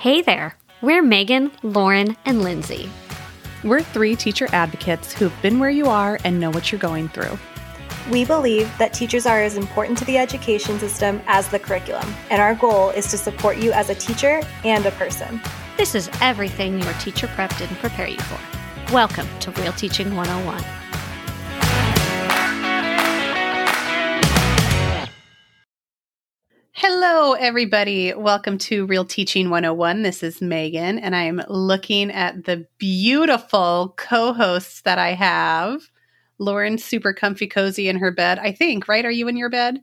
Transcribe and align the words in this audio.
Hey 0.00 0.22
there, 0.22 0.56
we're 0.80 1.02
Megan, 1.02 1.52
Lauren, 1.62 2.16
and 2.24 2.40
Lindsay. 2.40 2.88
We're 3.62 3.82
three 3.82 4.16
teacher 4.16 4.48
advocates 4.50 5.12
who've 5.12 5.42
been 5.42 5.58
where 5.58 5.68
you 5.68 5.88
are 5.88 6.18
and 6.24 6.40
know 6.40 6.48
what 6.48 6.72
you're 6.72 6.78
going 6.78 7.10
through. 7.10 7.38
We 8.10 8.24
believe 8.24 8.72
that 8.78 8.94
teachers 8.94 9.26
are 9.26 9.42
as 9.42 9.58
important 9.58 9.98
to 9.98 10.06
the 10.06 10.16
education 10.16 10.78
system 10.78 11.20
as 11.26 11.48
the 11.48 11.58
curriculum, 11.58 12.14
and 12.30 12.40
our 12.40 12.54
goal 12.54 12.88
is 12.88 13.10
to 13.10 13.18
support 13.18 13.58
you 13.58 13.72
as 13.72 13.90
a 13.90 13.94
teacher 13.94 14.40
and 14.64 14.86
a 14.86 14.90
person. 14.92 15.38
This 15.76 15.94
is 15.94 16.08
everything 16.22 16.80
your 16.80 16.94
teacher 16.94 17.26
prep 17.26 17.54
didn't 17.58 17.76
prepare 17.76 18.08
you 18.08 18.20
for. 18.20 18.94
Welcome 18.94 19.28
to 19.40 19.50
Real 19.50 19.74
Teaching 19.74 20.16
101. 20.16 20.79
Hello, 27.22 27.34
everybody. 27.34 28.14
Welcome 28.14 28.56
to 28.56 28.86
Real 28.86 29.04
Teaching 29.04 29.50
101. 29.50 30.00
This 30.00 30.22
is 30.22 30.40
Megan, 30.40 30.98
and 30.98 31.14
I'm 31.14 31.42
looking 31.50 32.10
at 32.10 32.46
the 32.46 32.66
beautiful 32.78 33.92
co 33.98 34.32
hosts 34.32 34.80
that 34.82 34.98
I 34.98 35.12
have. 35.12 35.82
Lauren's 36.38 36.82
super 36.82 37.12
comfy 37.12 37.46
cozy 37.46 37.90
in 37.90 37.98
her 37.98 38.10
bed, 38.10 38.38
I 38.38 38.52
think, 38.52 38.88
right? 38.88 39.04
Are 39.04 39.10
you 39.10 39.28
in 39.28 39.36
your 39.36 39.50
bed? 39.50 39.82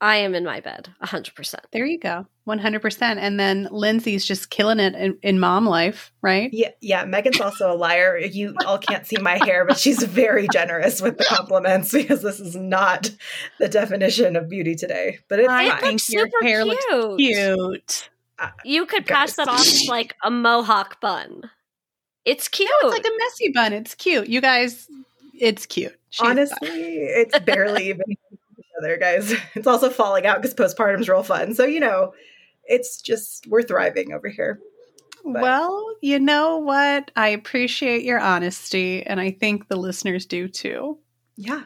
I 0.00 0.16
am 0.16 0.34
in 0.34 0.44
my 0.44 0.60
bed, 0.60 0.88
100%. 1.02 1.54
There 1.72 1.86
you 1.86 1.98
go. 1.98 2.26
100%. 2.46 3.02
And 3.02 3.40
then 3.40 3.68
Lindsay's 3.70 4.24
just 4.24 4.50
killing 4.50 4.78
it 4.78 4.94
in, 4.94 5.18
in, 5.22 5.38
mom 5.38 5.66
life, 5.66 6.12
right? 6.20 6.50
Yeah, 6.52 6.70
yeah. 6.80 7.04
Megan's 7.04 7.40
also 7.40 7.72
a 7.72 7.76
liar. 7.76 8.18
You 8.18 8.54
all 8.66 8.78
can't 8.78 9.06
see 9.06 9.16
my 9.16 9.38
hair, 9.44 9.64
but 9.64 9.78
she's 9.78 10.02
very 10.02 10.46
generous 10.52 11.00
with 11.00 11.16
the 11.16 11.24
compliments 11.24 11.92
because 11.92 12.22
this 12.22 12.40
is 12.40 12.54
not 12.54 13.10
the 13.58 13.68
definition 13.68 14.36
of 14.36 14.48
beauty 14.48 14.74
today. 14.74 15.20
But 15.28 15.38
it's 15.38 15.48
I 15.48 15.70
fine. 15.80 15.98
Your 16.10 16.28
hair 16.42 16.64
cute. 16.64 16.66
looks 16.90 17.16
cute. 17.16 18.10
Uh, 18.38 18.50
you 18.64 18.86
could 18.86 19.06
pass 19.06 19.36
that 19.36 19.48
off 19.48 19.60
as 19.60 19.86
like 19.88 20.14
a 20.22 20.30
mohawk 20.30 21.00
bun. 21.00 21.50
It's 22.24 22.48
cute. 22.48 22.70
No, 22.82 22.88
it's 22.88 22.98
like 22.98 23.06
a 23.06 23.16
messy 23.18 23.52
bun. 23.52 23.72
It's 23.72 23.94
cute. 23.94 24.28
You 24.28 24.40
guys, 24.40 24.88
it's 25.38 25.66
cute. 25.66 25.98
She's 26.10 26.26
Honestly, 26.26 26.68
fun. 26.68 26.78
it's 26.78 27.38
barely 27.40 27.88
even 27.88 28.04
other 28.78 28.96
guys. 28.96 29.34
It's 29.54 29.66
also 29.66 29.90
falling 29.90 30.26
out 30.26 30.42
because 30.42 30.54
postpartum's 30.54 31.08
real 31.08 31.22
fun. 31.22 31.54
So, 31.54 31.64
you 31.64 31.80
know, 31.80 32.14
it's 32.64 33.00
just, 33.00 33.46
we're 33.46 33.62
thriving 33.62 34.12
over 34.12 34.28
here. 34.28 34.60
But. 35.24 35.42
Well, 35.42 35.96
you 36.02 36.18
know 36.18 36.58
what? 36.58 37.10
I 37.16 37.28
appreciate 37.28 38.04
your 38.04 38.20
honesty, 38.20 39.02
and 39.04 39.20
I 39.20 39.30
think 39.30 39.68
the 39.68 39.76
listeners 39.76 40.26
do 40.26 40.48
too. 40.48 40.98
Yeah, 41.36 41.62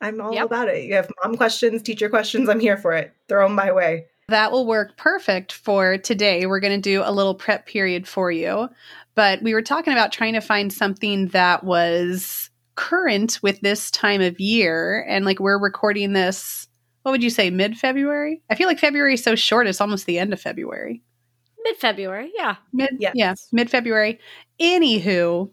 I'm 0.00 0.20
all 0.20 0.34
yep. 0.34 0.46
about 0.46 0.68
it. 0.68 0.84
You 0.84 0.94
have 0.94 1.10
mom 1.22 1.36
questions, 1.36 1.82
teacher 1.82 2.08
questions, 2.08 2.48
I'm 2.48 2.60
here 2.60 2.78
for 2.78 2.92
it. 2.92 3.14
Throw 3.28 3.46
them 3.46 3.54
my 3.54 3.70
way. 3.70 4.06
That 4.28 4.50
will 4.50 4.66
work 4.66 4.96
perfect 4.96 5.52
for 5.52 5.98
today. 5.98 6.46
We're 6.46 6.60
going 6.60 6.80
to 6.80 6.90
do 6.90 7.02
a 7.04 7.12
little 7.12 7.34
prep 7.34 7.66
period 7.66 8.08
for 8.08 8.30
you. 8.30 8.70
But 9.14 9.42
we 9.42 9.52
were 9.52 9.62
talking 9.62 9.92
about 9.92 10.12
trying 10.12 10.32
to 10.32 10.40
find 10.40 10.72
something 10.72 11.28
that 11.28 11.64
was 11.64 12.50
current 12.74 13.38
with 13.42 13.60
this 13.60 13.90
time 13.90 14.20
of 14.20 14.40
year 14.40 15.04
and 15.08 15.24
like 15.24 15.40
we're 15.40 15.58
recording 15.58 16.12
this 16.12 16.68
what 17.02 17.10
would 17.10 17.22
you 17.22 17.30
say 17.30 17.50
mid 17.50 17.76
February? 17.76 18.42
I 18.48 18.54
feel 18.54 18.68
like 18.68 18.78
February 18.78 19.14
is 19.14 19.24
so 19.24 19.34
short 19.34 19.66
it's 19.66 19.80
almost 19.80 20.06
the 20.06 20.18
end 20.18 20.32
of 20.32 20.40
February. 20.40 21.02
Mid 21.64 21.76
February, 21.76 22.32
yeah. 22.36 22.56
Mid 22.72 22.90
yes. 22.98 23.12
yeah, 23.14 23.34
mid 23.52 23.70
February. 23.70 24.18
Anywho, 24.60 25.50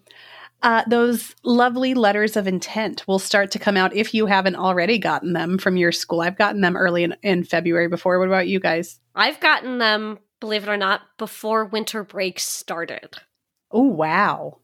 uh, 0.61 0.83
those 0.87 1.35
lovely 1.43 1.93
letters 1.93 2.35
of 2.35 2.47
intent 2.47 3.07
will 3.07 3.19
start 3.19 3.51
to 3.51 3.59
come 3.59 3.77
out 3.77 3.95
if 3.95 4.13
you 4.13 4.25
haven't 4.25 4.55
already 4.55 4.97
gotten 4.97 5.33
them 5.33 5.57
from 5.57 5.77
your 5.77 5.91
school. 5.91 6.21
I've 6.21 6.37
gotten 6.37 6.61
them 6.61 6.75
early 6.75 7.03
in, 7.03 7.15
in 7.23 7.43
February 7.43 7.87
before. 7.87 8.19
What 8.19 8.27
about 8.27 8.47
you 8.47 8.59
guys? 8.59 8.99
I've 9.15 9.39
gotten 9.39 9.77
them, 9.77 10.19
believe 10.39 10.63
it 10.63 10.69
or 10.69 10.77
not, 10.77 11.01
before 11.17 11.65
winter 11.65 12.03
break 12.03 12.39
started. 12.39 13.17
Oh, 13.71 13.83
wow. 13.83 14.59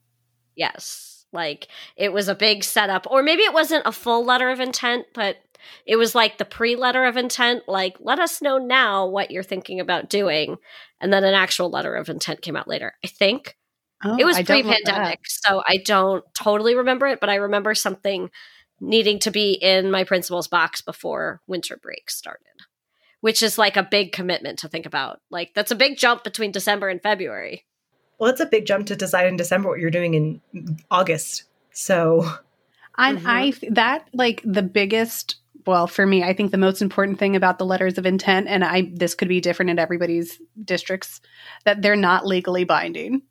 Yes. 0.56 1.15
Like 1.36 1.68
it 1.96 2.12
was 2.12 2.28
a 2.28 2.36
big 2.36 2.64
setup, 2.64 3.06
or 3.10 3.22
maybe 3.22 3.44
it 3.44 3.54
wasn't 3.54 3.86
a 3.86 3.92
full 3.92 4.26
letter 4.26 4.50
of 4.50 4.60
intent, 4.60 5.06
but 5.14 5.38
it 5.86 5.96
was 5.98 6.16
like 6.16 6.38
the 6.38 6.46
pre 6.46 6.76
letter 6.76 7.06
of 7.06 7.18
intent, 7.18 7.64
like, 7.68 7.98
let 8.00 8.20
us 8.20 8.42
know 8.42 8.58
now 8.58 9.08
what 9.08 9.32
you're 9.32 9.44
thinking 9.44 9.80
about 9.80 10.10
doing. 10.10 10.58
And 11.02 11.12
then 11.12 11.24
an 11.24 11.34
actual 11.34 11.70
letter 11.70 11.96
of 11.96 12.10
intent 12.10 12.42
came 12.42 12.56
out 12.56 12.68
later, 12.68 12.94
I 13.04 13.08
think. 13.08 13.58
Oh, 14.04 14.18
it 14.20 14.26
was 14.26 14.42
pre 14.42 14.64
pandemic, 14.64 15.22
so 15.26 15.64
I 15.68 15.78
don't 15.78 16.24
totally 16.34 16.76
remember 16.76 17.08
it, 17.08 17.20
but 17.20 17.30
I 17.30 17.36
remember 17.36 17.74
something 17.74 18.30
needing 18.82 19.20
to 19.20 19.32
be 19.32 19.54
in 19.54 19.90
my 19.90 20.04
principal's 20.04 20.48
box 20.48 20.82
before 20.82 21.42
winter 21.48 21.78
break 21.78 22.10
started, 22.10 22.44
which 23.22 23.42
is 23.42 23.58
like 23.58 23.78
a 23.78 23.84
big 23.84 24.12
commitment 24.12 24.60
to 24.60 24.68
think 24.68 24.86
about. 24.86 25.22
Like, 25.32 25.54
that's 25.56 25.72
a 25.72 25.76
big 25.76 25.98
jump 25.98 26.24
between 26.24 26.52
December 26.52 26.90
and 26.90 27.02
February. 27.02 27.66
Well, 28.20 28.30
it's 28.30 28.42
a 28.42 28.46
big 28.46 28.66
jump 28.66 28.88
to 28.88 28.96
decide 28.96 29.28
in 29.28 29.38
December 29.38 29.70
what 29.70 29.80
you're 29.80 29.92
doing 29.92 30.14
in 30.14 30.42
August. 30.90 31.44
So, 31.72 32.22
and 32.98 33.20
mm-hmm. 33.20 33.28
I 33.28 33.54
that 33.72 34.08
like 34.14 34.42
the 34.46 34.64
biggest 34.64 35.36
well 35.66 35.88
for 35.88 36.06
me 36.06 36.24
i 36.24 36.34
think 36.34 36.52
the 36.52 36.58
most 36.58 36.82
important 36.82 37.20
thing 37.20 37.36
about 37.36 37.58
the 37.58 37.66
letters 37.66 37.98
of 37.98 38.06
intent 38.06 38.48
and 38.48 38.64
i 38.64 38.90
this 38.94 39.16
could 39.16 39.28
be 39.28 39.42
different 39.42 39.70
in 39.70 39.80
everybody's 39.80 40.40
districts 40.64 41.22
that 41.64 41.82
they're 41.82 41.96
not 41.96 42.26
legally 42.26 42.64
binding 42.64 43.22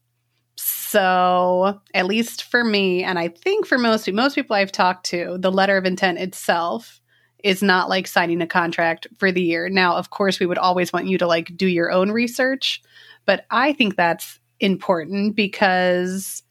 so 0.56 1.80
at 1.94 2.06
least 2.06 2.44
for 2.44 2.64
me 2.64 3.02
and 3.02 3.18
i 3.18 3.28
think 3.28 3.66
for 3.66 3.78
most 3.78 4.10
most 4.12 4.34
people 4.34 4.56
i've 4.56 4.72
talked 4.72 5.06
to 5.06 5.36
the 5.40 5.52
letter 5.52 5.76
of 5.76 5.84
intent 5.84 6.18
itself 6.18 7.00
is 7.42 7.62
not 7.62 7.88
like 7.88 8.06
signing 8.06 8.40
a 8.40 8.46
contract 8.46 9.06
for 9.18 9.30
the 9.30 9.42
year 9.42 9.68
now 9.68 9.96
of 9.96 10.10
course 10.10 10.40
we 10.40 10.46
would 10.46 10.58
always 10.58 10.92
want 10.92 11.06
you 11.06 11.18
to 11.18 11.26
like 11.26 11.56
do 11.56 11.66
your 11.66 11.90
own 11.90 12.10
research 12.10 12.82
but 13.26 13.44
i 13.50 13.72
think 13.72 13.96
that's 13.96 14.38
important 14.60 15.36
because, 15.36 16.42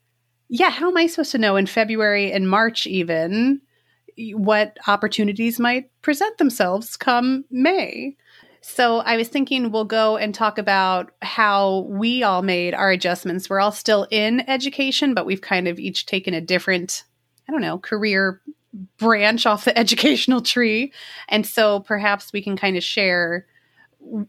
yeah, 0.50 0.70
how 0.70 0.90
am 0.90 0.98
I 0.98 1.08
supposed 1.08 1.32
to 1.32 1.38
know 1.38 1.56
in 1.56 1.66
February 1.66 2.32
and 2.32 2.50
March 2.50 2.88
even 2.88 3.62
what 4.34 4.78
opportunities 4.88 5.60
might 5.60 5.90
present 6.02 6.38
themselves 6.38 6.98
come 6.98 7.46
May? 7.50 8.16
So 8.66 9.00
I 9.00 9.18
was 9.18 9.28
thinking 9.28 9.72
we'll 9.72 9.84
go 9.84 10.16
and 10.16 10.34
talk 10.34 10.58
about 10.58 11.12
how 11.22 11.80
we 11.90 12.24
all 12.24 12.42
made 12.42 12.74
our 12.74 12.92
adjustments. 12.92 13.50
We're 13.50 13.60
all 13.60 13.74
still 13.74 14.08
in 14.10 14.50
education, 14.50 15.14
but 15.14 15.26
we've 15.26 15.42
kind 15.42 15.68
of 15.68 15.80
each 15.80 16.06
taken 16.06 16.34
a 16.34 16.40
different, 16.40 17.04
I 17.48 17.52
don't 17.52 17.62
know, 17.62 17.78
career 17.78 18.42
branch 18.98 19.46
off 19.46 19.66
the 19.66 19.78
educational 19.78 20.42
tree. 20.42 20.94
And 21.28 21.46
so 21.46 21.82
perhaps 21.82 22.32
we 22.32 22.42
can 22.42 22.56
kind 22.56 22.78
of 22.78 22.84
share 22.84 23.48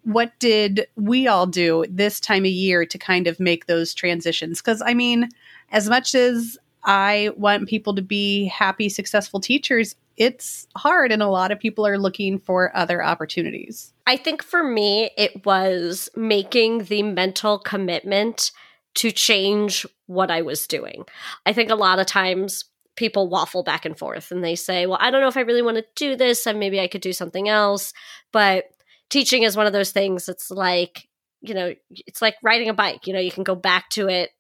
what 0.03 0.33
did 0.39 0.87
we 0.97 1.27
all 1.27 1.47
do 1.47 1.85
this 1.89 2.21
time 2.21 2.45
of 2.45 2.51
year 2.51 2.87
to 2.87 2.99
kind 2.99 3.27
of 3.27 3.41
make 3.41 3.67
those 3.67 3.95
transitions? 3.95 4.61
Because 4.61 4.83
I 4.85 4.95
mean, 4.95 5.29
as 5.71 5.89
much 5.89 6.15
as 6.15 6.59
I 6.85 7.31
want 7.37 7.69
people 7.69 7.95
to 7.95 8.03
be 8.03 8.47
happy, 8.47 8.89
successful 8.89 9.41
teachers, 9.41 9.97
it's 10.17 10.67
hard, 10.77 11.11
and 11.11 11.23
a 11.23 11.29
lot 11.29 11.51
of 11.51 11.59
people 11.59 11.87
are 11.87 11.99
looking 11.99 12.39
for 12.39 12.77
other 12.77 13.03
opportunities. 13.03 13.93
I 14.07 14.17
think 14.17 14.43
for 14.43 14.63
me, 14.63 15.11
it 15.17 15.45
was 15.45 16.09
making 16.15 16.85
the 16.85 17.03
mental 17.03 17.59
commitment 17.59 18.53
to 18.95 19.11
change 19.11 19.85
what 20.07 20.31
I 20.31 20.43
was 20.43 20.67
doing. 20.67 21.05
I 21.47 21.53
think 21.53 21.71
a 21.71 21.75
lot 21.75 21.99
of 21.99 22.07
times 22.07 22.65
people 22.97 23.29
waffle 23.29 23.65
back 23.65 23.85
and 23.85 23.99
forth 23.99 24.31
and 24.31 24.45
they 24.45 24.55
say, 24.55 24.87
Well, 24.87 24.99
I 25.01 25.11
don't 25.11 25.21
know 25.21 25.29
if 25.29 25.37
I 25.37 25.41
really 25.41 25.63
want 25.63 25.79
to 25.79 25.85
do 25.97 26.17
this, 26.17 26.47
and 26.47 26.61
maybe 26.61 26.81
I 26.81 26.87
could 26.87 27.01
do 27.01 27.13
something 27.13 27.49
else. 27.49 27.93
But 28.31 28.71
teaching 29.11 29.43
is 29.43 29.57
one 29.57 29.67
of 29.67 29.73
those 29.73 29.93
things 29.93 30.29
it's 30.29 30.51
like 30.51 31.09
you 31.41 31.55
know 31.55 31.75
it's 31.91 32.23
like 32.23 32.35
riding 32.43 32.69
a 32.69 32.75
bike 32.75 33.07
you 33.07 33.13
know 33.13 33.21
you 33.21 33.31
can 33.31 33.45
go 33.45 33.55
back 33.55 33.89
to 33.91 34.09
it 34.09 34.31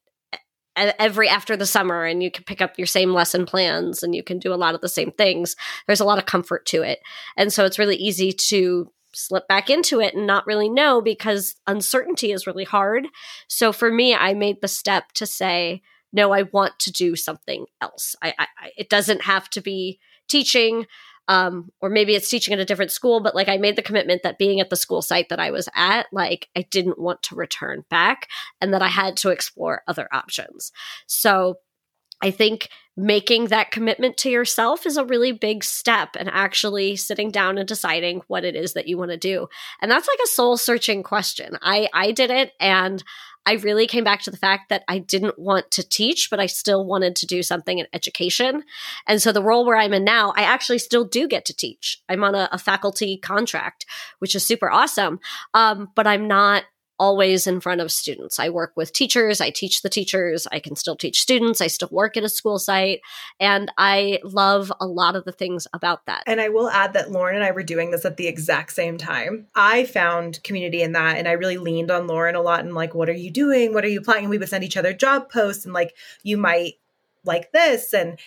every 0.76 1.28
after 1.28 1.56
the 1.56 1.66
summer 1.66 2.04
and 2.04 2.22
you 2.22 2.30
can 2.30 2.44
pick 2.44 2.60
up 2.60 2.78
your 2.78 2.86
same 2.86 3.12
lesson 3.12 3.46
plans 3.46 4.02
and 4.02 4.14
you 4.14 4.22
can 4.22 4.38
do 4.38 4.52
a 4.52 4.56
lot 4.56 4.74
of 4.74 4.80
the 4.80 4.88
same 4.88 5.12
things. 5.12 5.56
There's 5.86 6.00
a 6.00 6.04
lot 6.04 6.18
of 6.18 6.26
comfort 6.26 6.66
to 6.66 6.82
it. 6.82 7.00
And 7.36 7.52
so 7.52 7.64
it's 7.64 7.78
really 7.78 7.96
easy 7.96 8.32
to 8.32 8.90
slip 9.12 9.46
back 9.46 9.70
into 9.70 10.00
it 10.00 10.14
and 10.14 10.26
not 10.26 10.46
really 10.46 10.68
know 10.68 11.00
because 11.00 11.54
uncertainty 11.66 12.32
is 12.32 12.46
really 12.46 12.64
hard. 12.64 13.06
So 13.46 13.72
for 13.72 13.90
me 13.90 14.14
i 14.14 14.34
made 14.34 14.60
the 14.60 14.68
step 14.68 15.12
to 15.12 15.26
say 15.26 15.82
no 16.12 16.32
i 16.32 16.42
want 16.42 16.78
to 16.80 16.90
do 16.90 17.14
something 17.14 17.66
else. 17.80 18.16
I, 18.20 18.34
I 18.38 18.46
it 18.76 18.88
doesn't 18.88 19.22
have 19.22 19.48
to 19.50 19.60
be 19.60 20.00
teaching 20.28 20.86
um, 21.28 21.70
or 21.80 21.88
maybe 21.88 22.14
it's 22.14 22.28
teaching 22.28 22.54
at 22.54 22.60
a 22.60 22.64
different 22.64 22.90
school, 22.90 23.20
but 23.20 23.34
like 23.34 23.48
I 23.48 23.56
made 23.56 23.76
the 23.76 23.82
commitment 23.82 24.22
that 24.22 24.38
being 24.38 24.60
at 24.60 24.70
the 24.70 24.76
school 24.76 25.02
site 25.02 25.28
that 25.30 25.40
I 25.40 25.50
was 25.50 25.68
at, 25.74 26.06
like 26.12 26.48
I 26.56 26.62
didn't 26.70 26.98
want 26.98 27.22
to 27.24 27.34
return 27.34 27.84
back 27.90 28.28
and 28.60 28.74
that 28.74 28.82
I 28.82 28.88
had 28.88 29.16
to 29.18 29.30
explore 29.30 29.82
other 29.86 30.08
options. 30.12 30.72
So 31.06 31.56
I 32.22 32.30
think 32.30 32.68
making 32.96 33.46
that 33.46 33.70
commitment 33.70 34.16
to 34.18 34.30
yourself 34.30 34.86
is 34.86 34.96
a 34.96 35.04
really 35.04 35.32
big 35.32 35.64
step 35.64 36.10
and 36.18 36.30
actually 36.30 36.96
sitting 36.96 37.30
down 37.30 37.58
and 37.58 37.66
deciding 37.66 38.22
what 38.28 38.44
it 38.44 38.54
is 38.54 38.74
that 38.74 38.86
you 38.86 38.96
want 38.96 39.10
to 39.10 39.16
do. 39.16 39.48
And 39.82 39.90
that's 39.90 40.08
like 40.08 40.20
a 40.22 40.28
soul 40.28 40.56
searching 40.56 41.02
question. 41.02 41.58
I 41.60 41.88
I 41.92 42.12
did 42.12 42.30
it 42.30 42.52
and 42.60 43.02
I 43.46 43.54
really 43.54 43.86
came 43.86 44.04
back 44.04 44.22
to 44.22 44.30
the 44.30 44.36
fact 44.36 44.68
that 44.70 44.84
I 44.88 44.98
didn't 44.98 45.38
want 45.38 45.70
to 45.72 45.88
teach, 45.88 46.30
but 46.30 46.40
I 46.40 46.46
still 46.46 46.84
wanted 46.84 47.16
to 47.16 47.26
do 47.26 47.42
something 47.42 47.78
in 47.78 47.86
education. 47.92 48.64
And 49.06 49.20
so 49.20 49.32
the 49.32 49.42
role 49.42 49.66
where 49.66 49.76
I'm 49.76 49.92
in 49.92 50.04
now, 50.04 50.32
I 50.36 50.42
actually 50.42 50.78
still 50.78 51.04
do 51.04 51.28
get 51.28 51.44
to 51.46 51.56
teach. 51.56 52.02
I'm 52.08 52.24
on 52.24 52.34
a, 52.34 52.48
a 52.52 52.58
faculty 52.58 53.16
contract, 53.18 53.86
which 54.18 54.34
is 54.34 54.44
super 54.44 54.70
awesome. 54.70 55.20
Um, 55.52 55.90
but 55.94 56.06
I'm 56.06 56.26
not 56.26 56.64
always 56.98 57.46
in 57.46 57.60
front 57.60 57.80
of 57.80 57.90
students. 57.90 58.38
I 58.38 58.48
work 58.48 58.72
with 58.76 58.92
teachers, 58.92 59.40
I 59.40 59.50
teach 59.50 59.82
the 59.82 59.88
teachers, 59.88 60.46
I 60.52 60.60
can 60.60 60.76
still 60.76 60.96
teach 60.96 61.20
students, 61.20 61.60
I 61.60 61.66
still 61.66 61.88
work 61.90 62.16
at 62.16 62.24
a 62.24 62.28
school 62.28 62.58
site, 62.58 63.00
and 63.40 63.70
I 63.78 64.20
love 64.22 64.72
a 64.80 64.86
lot 64.86 65.16
of 65.16 65.24
the 65.24 65.32
things 65.32 65.66
about 65.72 66.06
that. 66.06 66.22
And 66.26 66.40
I 66.40 66.48
will 66.48 66.68
add 66.68 66.92
that 66.92 67.10
Lauren 67.10 67.36
and 67.36 67.44
I 67.44 67.50
were 67.50 67.62
doing 67.62 67.90
this 67.90 68.04
at 68.04 68.16
the 68.16 68.28
exact 68.28 68.72
same 68.72 68.98
time. 68.98 69.46
I 69.54 69.84
found 69.84 70.42
community 70.44 70.82
in 70.82 70.92
that 70.92 71.18
and 71.18 71.26
I 71.26 71.32
really 71.32 71.58
leaned 71.58 71.90
on 71.90 72.06
Lauren 72.06 72.34
a 72.34 72.42
lot 72.42 72.60
and 72.60 72.74
like 72.74 72.94
what 72.94 73.08
are 73.08 73.12
you 73.12 73.30
doing? 73.30 73.74
What 73.74 73.84
are 73.84 73.88
you 73.88 74.00
applying? 74.00 74.24
And 74.24 74.30
we 74.30 74.38
would 74.38 74.48
send 74.48 74.64
each 74.64 74.76
other 74.76 74.92
job 74.92 75.30
posts 75.30 75.64
and 75.64 75.74
like 75.74 75.94
you 76.22 76.36
might 76.36 76.74
like 77.24 77.52
this 77.52 77.92
and 77.92 78.18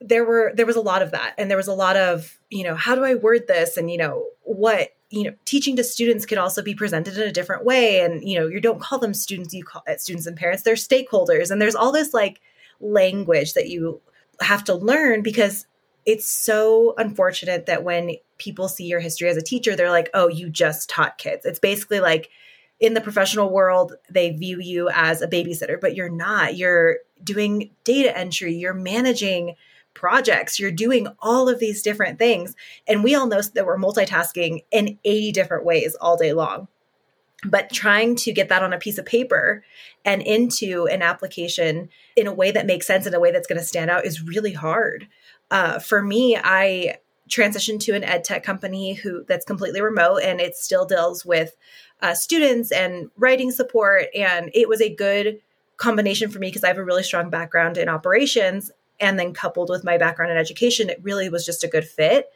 there 0.00 0.24
were 0.24 0.52
there 0.54 0.66
was 0.66 0.76
a 0.76 0.80
lot 0.80 1.02
of 1.02 1.10
that. 1.10 1.34
And 1.38 1.50
there 1.50 1.56
was 1.56 1.68
a 1.68 1.74
lot 1.74 1.96
of 1.96 2.38
you 2.50 2.64
know 2.64 2.74
how 2.74 2.94
do 2.94 3.04
i 3.04 3.14
word 3.14 3.46
this? 3.48 3.76
And 3.76 3.90
you 3.90 3.98
know 3.98 4.26
what 4.42 4.90
you 5.10 5.24
know 5.24 5.34
teaching 5.44 5.76
to 5.76 5.84
students 5.84 6.26
can 6.26 6.38
also 6.38 6.62
be 6.62 6.74
presented 6.74 7.16
in 7.16 7.28
a 7.28 7.32
different 7.32 7.64
way. 7.64 8.00
And 8.00 8.26
you 8.28 8.38
know 8.38 8.46
you 8.46 8.60
don't 8.60 8.80
call 8.80 8.98
them 8.98 9.14
students 9.14 9.54
you 9.54 9.64
call 9.64 9.82
it 9.86 10.00
students 10.00 10.26
and 10.26 10.36
parents. 10.36 10.62
They're 10.62 10.74
stakeholders. 10.74 11.50
And 11.50 11.60
there's 11.60 11.74
all 11.74 11.92
this 11.92 12.14
like 12.14 12.40
language 12.80 13.54
that 13.54 13.68
you 13.68 14.00
have 14.40 14.62
to 14.64 14.74
learn 14.74 15.22
because 15.22 15.66
it's 16.06 16.28
so 16.28 16.94
unfortunate 16.96 17.66
that 17.66 17.82
when 17.82 18.12
people 18.38 18.68
see 18.68 18.84
your 18.84 19.00
history 19.00 19.28
as 19.28 19.36
a 19.36 19.42
teacher 19.42 19.74
they're 19.74 19.90
like 19.90 20.10
oh 20.14 20.28
you 20.28 20.48
just 20.48 20.88
taught 20.88 21.18
kids. 21.18 21.44
It's 21.44 21.58
basically 21.58 21.98
like 21.98 22.30
in 22.78 22.94
the 22.94 23.00
professional 23.00 23.50
world 23.50 23.94
they 24.08 24.30
view 24.30 24.60
you 24.60 24.88
as 24.90 25.22
a 25.22 25.26
babysitter 25.26 25.80
but 25.80 25.96
you're 25.96 26.08
not. 26.08 26.56
You're 26.56 26.98
doing 27.24 27.70
data 27.82 28.16
entry. 28.16 28.54
You're 28.54 28.74
managing 28.74 29.56
projects, 29.98 30.58
you're 30.58 30.70
doing 30.70 31.08
all 31.20 31.48
of 31.48 31.58
these 31.58 31.82
different 31.82 32.18
things. 32.18 32.54
And 32.86 33.02
we 33.02 33.14
all 33.14 33.26
know 33.26 33.42
that 33.42 33.66
we're 33.66 33.76
multitasking 33.76 34.64
in 34.70 34.98
80 35.04 35.32
different 35.32 35.64
ways 35.64 35.96
all 36.00 36.16
day 36.16 36.32
long. 36.32 36.68
But 37.44 37.70
trying 37.70 38.16
to 38.16 38.32
get 38.32 38.48
that 38.48 38.62
on 38.62 38.72
a 38.72 38.78
piece 38.78 38.98
of 38.98 39.06
paper 39.06 39.64
and 40.04 40.22
into 40.22 40.86
an 40.86 41.02
application 41.02 41.88
in 42.16 42.26
a 42.26 42.32
way 42.32 42.50
that 42.50 42.66
makes 42.66 42.86
sense, 42.86 43.06
in 43.06 43.14
a 43.14 43.20
way 43.20 43.30
that's 43.30 43.46
going 43.46 43.60
to 43.60 43.64
stand 43.64 43.90
out, 43.90 44.06
is 44.06 44.22
really 44.22 44.52
hard. 44.52 45.08
Uh, 45.50 45.78
for 45.78 46.02
me, 46.02 46.36
I 46.36 46.98
transitioned 47.28 47.80
to 47.80 47.92
an 47.92 48.04
ed 48.04 48.24
tech 48.24 48.42
company 48.42 48.94
who 48.94 49.24
that's 49.28 49.44
completely 49.44 49.80
remote 49.80 50.18
and 50.22 50.40
it 50.40 50.56
still 50.56 50.86
deals 50.86 51.24
with 51.24 51.56
uh, 52.00 52.14
students 52.14 52.72
and 52.72 53.10
writing 53.16 53.50
support 53.50 54.06
and 54.14 54.50
it 54.54 54.68
was 54.68 54.80
a 54.80 54.94
good 54.94 55.38
combination 55.76 56.30
for 56.30 56.38
me 56.38 56.48
because 56.48 56.64
i 56.64 56.68
have 56.68 56.78
a 56.78 56.84
really 56.84 57.02
strong 57.02 57.28
background 57.28 57.76
in 57.76 57.88
operations 57.88 58.70
and 59.00 59.18
then 59.18 59.32
coupled 59.32 59.70
with 59.70 59.84
my 59.84 59.98
background 59.98 60.32
in 60.32 60.38
education 60.38 60.90
it 60.90 61.02
really 61.02 61.28
was 61.28 61.44
just 61.44 61.64
a 61.64 61.68
good 61.68 61.86
fit. 61.86 62.30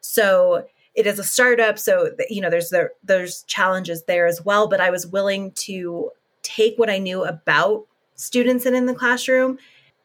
So 0.00 0.66
it 0.94 1.06
is 1.06 1.18
a 1.18 1.24
startup 1.24 1.78
so 1.78 2.10
you 2.28 2.40
know 2.40 2.50
there's 2.50 2.70
there, 2.70 2.92
there's 3.04 3.42
challenges 3.44 4.04
there 4.04 4.26
as 4.26 4.44
well 4.44 4.66
but 4.66 4.80
i 4.80 4.90
was 4.90 5.06
willing 5.06 5.52
to 5.52 6.10
take 6.42 6.76
what 6.76 6.90
i 6.90 6.98
knew 6.98 7.24
about 7.24 7.86
students 8.16 8.66
and 8.66 8.74
in 8.74 8.86
the 8.86 8.94
classroom 8.94 9.58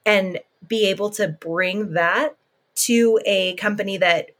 and 0.06 0.39
be 0.68 0.88
able 0.88 1.10
to 1.10 1.27
bring 1.27 1.94
that 1.94 2.36
to 2.75 3.19
a 3.25 3.56
company 3.56 3.98
that 3.98 4.31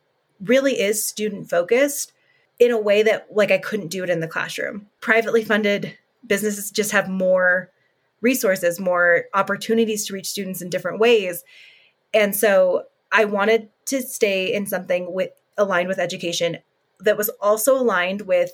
really 0.42 0.80
is 0.80 1.04
student 1.04 1.50
focused 1.50 2.12
in 2.60 2.72
a 2.72 2.80
way 2.80 3.04
that 3.04 3.28
like 3.32 3.52
i 3.52 3.58
couldn't 3.58 3.90
do 3.90 4.04
it 4.04 4.10
in 4.10 4.20
the 4.20 4.28
classroom. 4.28 4.88
Privately 5.02 5.44
funded 5.44 5.98
businesses 6.26 6.72
just 6.72 6.92
have 6.92 7.10
more 7.10 7.70
resources, 8.24 8.80
more 8.80 9.26
opportunities 9.34 10.08
to 10.08 10.14
reach 10.14 10.28
students 10.28 10.62
in 10.62 10.70
different 10.70 11.00
ways. 11.00 11.44
And 12.14 12.36
so 12.36 12.86
I 13.12 13.26
wanted 13.26 13.70
to 13.86 14.02
stay 14.02 14.52
in 14.52 14.66
something 14.66 15.14
with 15.14 15.30
aligned 15.58 15.88
with 15.88 16.00
education 16.00 16.58
that 17.02 17.18
was 17.18 17.30
also 17.42 17.78
aligned 17.78 18.22
with 18.22 18.54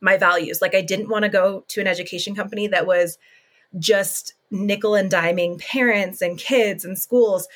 my 0.00 0.16
values. 0.16 0.62
Like 0.62 0.74
I 0.74 0.80
didn't 0.80 1.08
want 1.08 1.24
to 1.24 1.28
go 1.28 1.64
to 1.68 1.80
an 1.80 1.86
education 1.86 2.34
company 2.34 2.68
that 2.68 2.86
was 2.86 3.18
just 3.78 4.34
nickel 4.50 4.94
and 4.94 5.10
diming 5.10 5.58
parents 5.58 6.22
and 6.22 6.38
kids 6.38 6.84
and 6.84 6.98
schools. 6.98 7.48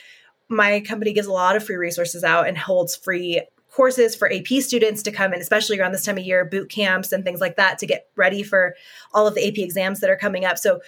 My 0.49 0.81
company 0.81 1.13
gives 1.13 1.29
a 1.29 1.33
lot 1.33 1.57
of 1.57 1.65
free 1.65 1.77
resources 1.77 2.25
out 2.25 2.47
and 2.47 2.59
holds 2.59 2.95
free 2.95 3.41
courses 3.71 4.15
for 4.15 4.31
AP 4.31 4.61
students 4.61 5.03
to 5.03 5.11
come 5.11 5.33
in, 5.33 5.41
especially 5.41 5.81
around 5.81 5.93
this 5.93 6.05
time 6.05 6.19
of 6.19 6.25
year, 6.25 6.45
boot 6.45 6.69
camps 6.69 7.11
and 7.11 7.25
things 7.25 7.41
like 7.41 7.57
that 7.57 7.79
to 7.79 7.87
get 7.87 8.09
ready 8.17 8.43
for 8.43 8.75
all 9.15 9.27
of 9.27 9.35
the 9.35 9.49
AP 9.49 9.57
exams 9.57 10.01
that 10.01 10.11
are 10.11 10.17
coming 10.17 10.45
up. 10.45 10.59
So 10.59 10.81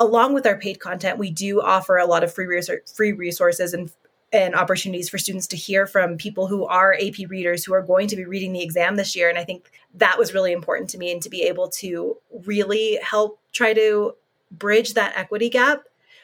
along 0.00 0.32
with 0.32 0.46
our 0.46 0.58
paid 0.58 0.80
content, 0.80 1.18
we 1.18 1.30
do 1.30 1.60
offer 1.60 1.98
a 1.98 2.06
lot 2.06 2.24
of 2.24 2.34
free 2.34 2.60
free 2.96 3.12
resources 3.12 3.74
and 3.74 3.92
and 4.32 4.54
opportunities 4.54 5.08
for 5.08 5.18
students 5.18 5.48
to 5.48 5.56
hear 5.56 5.88
from 5.88 6.16
people 6.16 6.46
who 6.46 6.64
are 6.64 6.94
AP 6.94 7.28
readers 7.28 7.64
who 7.64 7.74
are 7.74 7.82
going 7.82 8.06
to 8.06 8.14
be 8.14 8.24
reading 8.24 8.52
the 8.52 8.62
exam 8.62 8.94
this 8.94 9.16
year. 9.16 9.28
And 9.28 9.36
I 9.36 9.42
think 9.42 9.72
that 9.94 10.18
was 10.18 10.32
really 10.32 10.52
important 10.52 10.88
to 10.90 10.98
me 10.98 11.10
and 11.10 11.20
to 11.22 11.28
be 11.28 11.42
able 11.42 11.68
to 11.70 12.16
really 12.46 12.98
help 13.02 13.40
try 13.52 13.74
to 13.74 14.14
bridge 14.52 14.94
that 14.94 15.14
equity 15.16 15.50
gap 15.50 15.82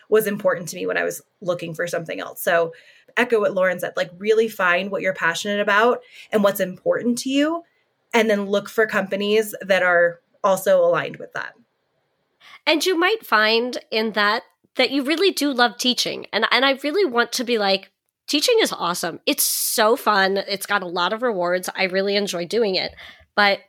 was 0.09 0.29
important 0.29 0.69
to 0.69 0.77
me 0.77 0.87
when 0.87 0.97
I 0.97 1.03
was 1.03 1.21
looking 1.41 1.75
for 1.75 1.89
something 1.89 2.21
else. 2.21 2.41
So 2.41 2.73
echo 3.17 3.41
what 3.41 3.55
Lauren 3.55 3.81
said, 3.81 3.95
like 3.97 4.11
really 4.19 4.49
find 4.49 4.93
what 4.93 5.03
you're 5.03 5.13
passionate 5.13 5.61
about 5.61 6.01
and 6.31 6.45
what's 6.45 6.61
important 6.61 7.19
to 7.19 7.29
you, 7.29 7.65
and 8.15 8.31
then 8.31 8.47
look 8.47 8.69
for 8.69 8.87
companies 8.87 9.53
that 9.63 9.83
are 9.83 10.21
also 10.45 10.81
aligned 10.85 11.17
with 11.17 11.33
that. 11.33 11.55
And 12.67 12.85
you 12.85 12.99
might 12.99 13.25
find 13.25 13.79
in 13.91 14.13
that 14.13 14.43
that 14.77 14.91
you 14.91 15.03
really 15.03 15.31
do 15.31 15.53
love 15.53 15.79
teaching. 15.79 16.27
And 16.33 16.47
and 16.51 16.65
I 16.65 16.73
really 16.83 17.05
want 17.05 17.33
to 17.33 17.45
be 17.45 17.59
like 17.59 17.91
teaching 18.27 18.57
is 18.61 18.73
awesome. 18.73 19.21
It's 19.27 19.45
so 19.45 19.97
fun. 19.97 20.37
It's 20.37 20.67
got 20.67 20.83
a 20.83 20.89
lot 20.89 21.13
of 21.13 21.23
rewards. 21.23 21.71
I 21.75 21.85
really 21.85 22.17
enjoy 22.17 22.47
doing 22.47 22.75
it. 22.75 22.93
But 23.35 23.61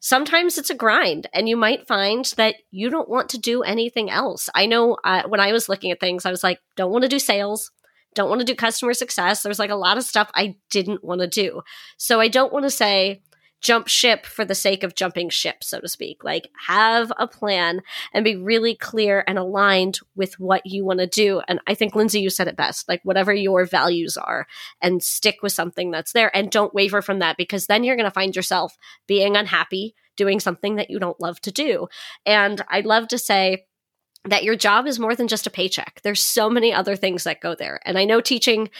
sometimes 0.00 0.56
it's 0.56 0.70
a 0.70 0.74
grind 0.74 1.28
and 1.32 1.48
you 1.48 1.56
might 1.56 1.86
find 1.86 2.24
that 2.36 2.56
you 2.70 2.90
don't 2.90 3.08
want 3.08 3.28
to 3.30 3.38
do 3.38 3.62
anything 3.62 4.10
else. 4.10 4.48
I 4.54 4.66
know 4.66 4.96
uh, 5.04 5.24
when 5.28 5.40
I 5.40 5.52
was 5.52 5.68
looking 5.68 5.90
at 5.90 6.00
things 6.00 6.24
I 6.24 6.30
was 6.30 6.42
like 6.42 6.60
don't 6.76 6.92
want 6.92 7.02
to 7.02 7.08
do 7.08 7.18
sales, 7.18 7.70
don't 8.14 8.30
want 8.30 8.40
to 8.40 8.46
do 8.46 8.54
customer 8.54 8.94
success. 8.94 9.42
There's 9.42 9.58
like 9.58 9.70
a 9.70 9.76
lot 9.76 9.98
of 9.98 10.04
stuff 10.04 10.30
I 10.34 10.56
didn't 10.70 11.04
want 11.04 11.20
to 11.20 11.26
do. 11.26 11.62
So 11.98 12.20
I 12.20 12.28
don't 12.28 12.52
want 12.52 12.64
to 12.64 12.70
say 12.70 13.22
jump 13.66 13.88
ship 13.88 14.24
for 14.24 14.44
the 14.44 14.54
sake 14.54 14.84
of 14.84 14.94
jumping 14.94 15.28
ship, 15.28 15.64
so 15.64 15.80
to 15.80 15.88
speak. 15.88 16.22
Like, 16.22 16.48
have 16.68 17.12
a 17.18 17.26
plan 17.26 17.82
and 18.12 18.24
be 18.24 18.36
really 18.36 18.76
clear 18.76 19.24
and 19.26 19.38
aligned 19.38 19.98
with 20.14 20.38
what 20.38 20.64
you 20.64 20.84
want 20.84 21.00
to 21.00 21.06
do. 21.08 21.42
And 21.48 21.58
I 21.66 21.74
think, 21.74 21.96
Lindsay, 21.96 22.20
you 22.20 22.30
said 22.30 22.46
it 22.46 22.56
best 22.56 22.88
like, 22.88 23.00
whatever 23.02 23.34
your 23.34 23.64
values 23.64 24.16
are, 24.16 24.46
and 24.80 25.02
stick 25.02 25.38
with 25.42 25.52
something 25.52 25.90
that's 25.90 26.12
there 26.12 26.34
and 26.34 26.48
don't 26.48 26.74
waver 26.74 27.02
from 27.02 27.18
that 27.18 27.36
because 27.36 27.66
then 27.66 27.82
you're 27.82 27.96
going 27.96 28.04
to 28.04 28.10
find 28.10 28.36
yourself 28.36 28.78
being 29.08 29.36
unhappy 29.36 29.96
doing 30.16 30.40
something 30.40 30.76
that 30.76 30.88
you 30.88 30.98
don't 30.98 31.20
love 31.20 31.40
to 31.42 31.50
do. 31.50 31.88
And 32.24 32.64
I'd 32.70 32.86
love 32.86 33.08
to 33.08 33.18
say, 33.18 33.66
that 34.24 34.42
your 34.42 34.56
job 34.56 34.88
is 34.88 34.98
more 34.98 35.14
than 35.14 35.28
just 35.28 35.46
a 35.46 35.50
paycheck. 35.50 36.00
There's 36.02 36.20
so 36.20 36.50
many 36.50 36.72
other 36.72 36.96
things 36.96 37.22
that 37.22 37.40
go 37.40 37.54
there. 37.54 37.78
And 37.84 37.96
I 37.96 38.04
know 38.04 38.20
teaching 38.20 38.70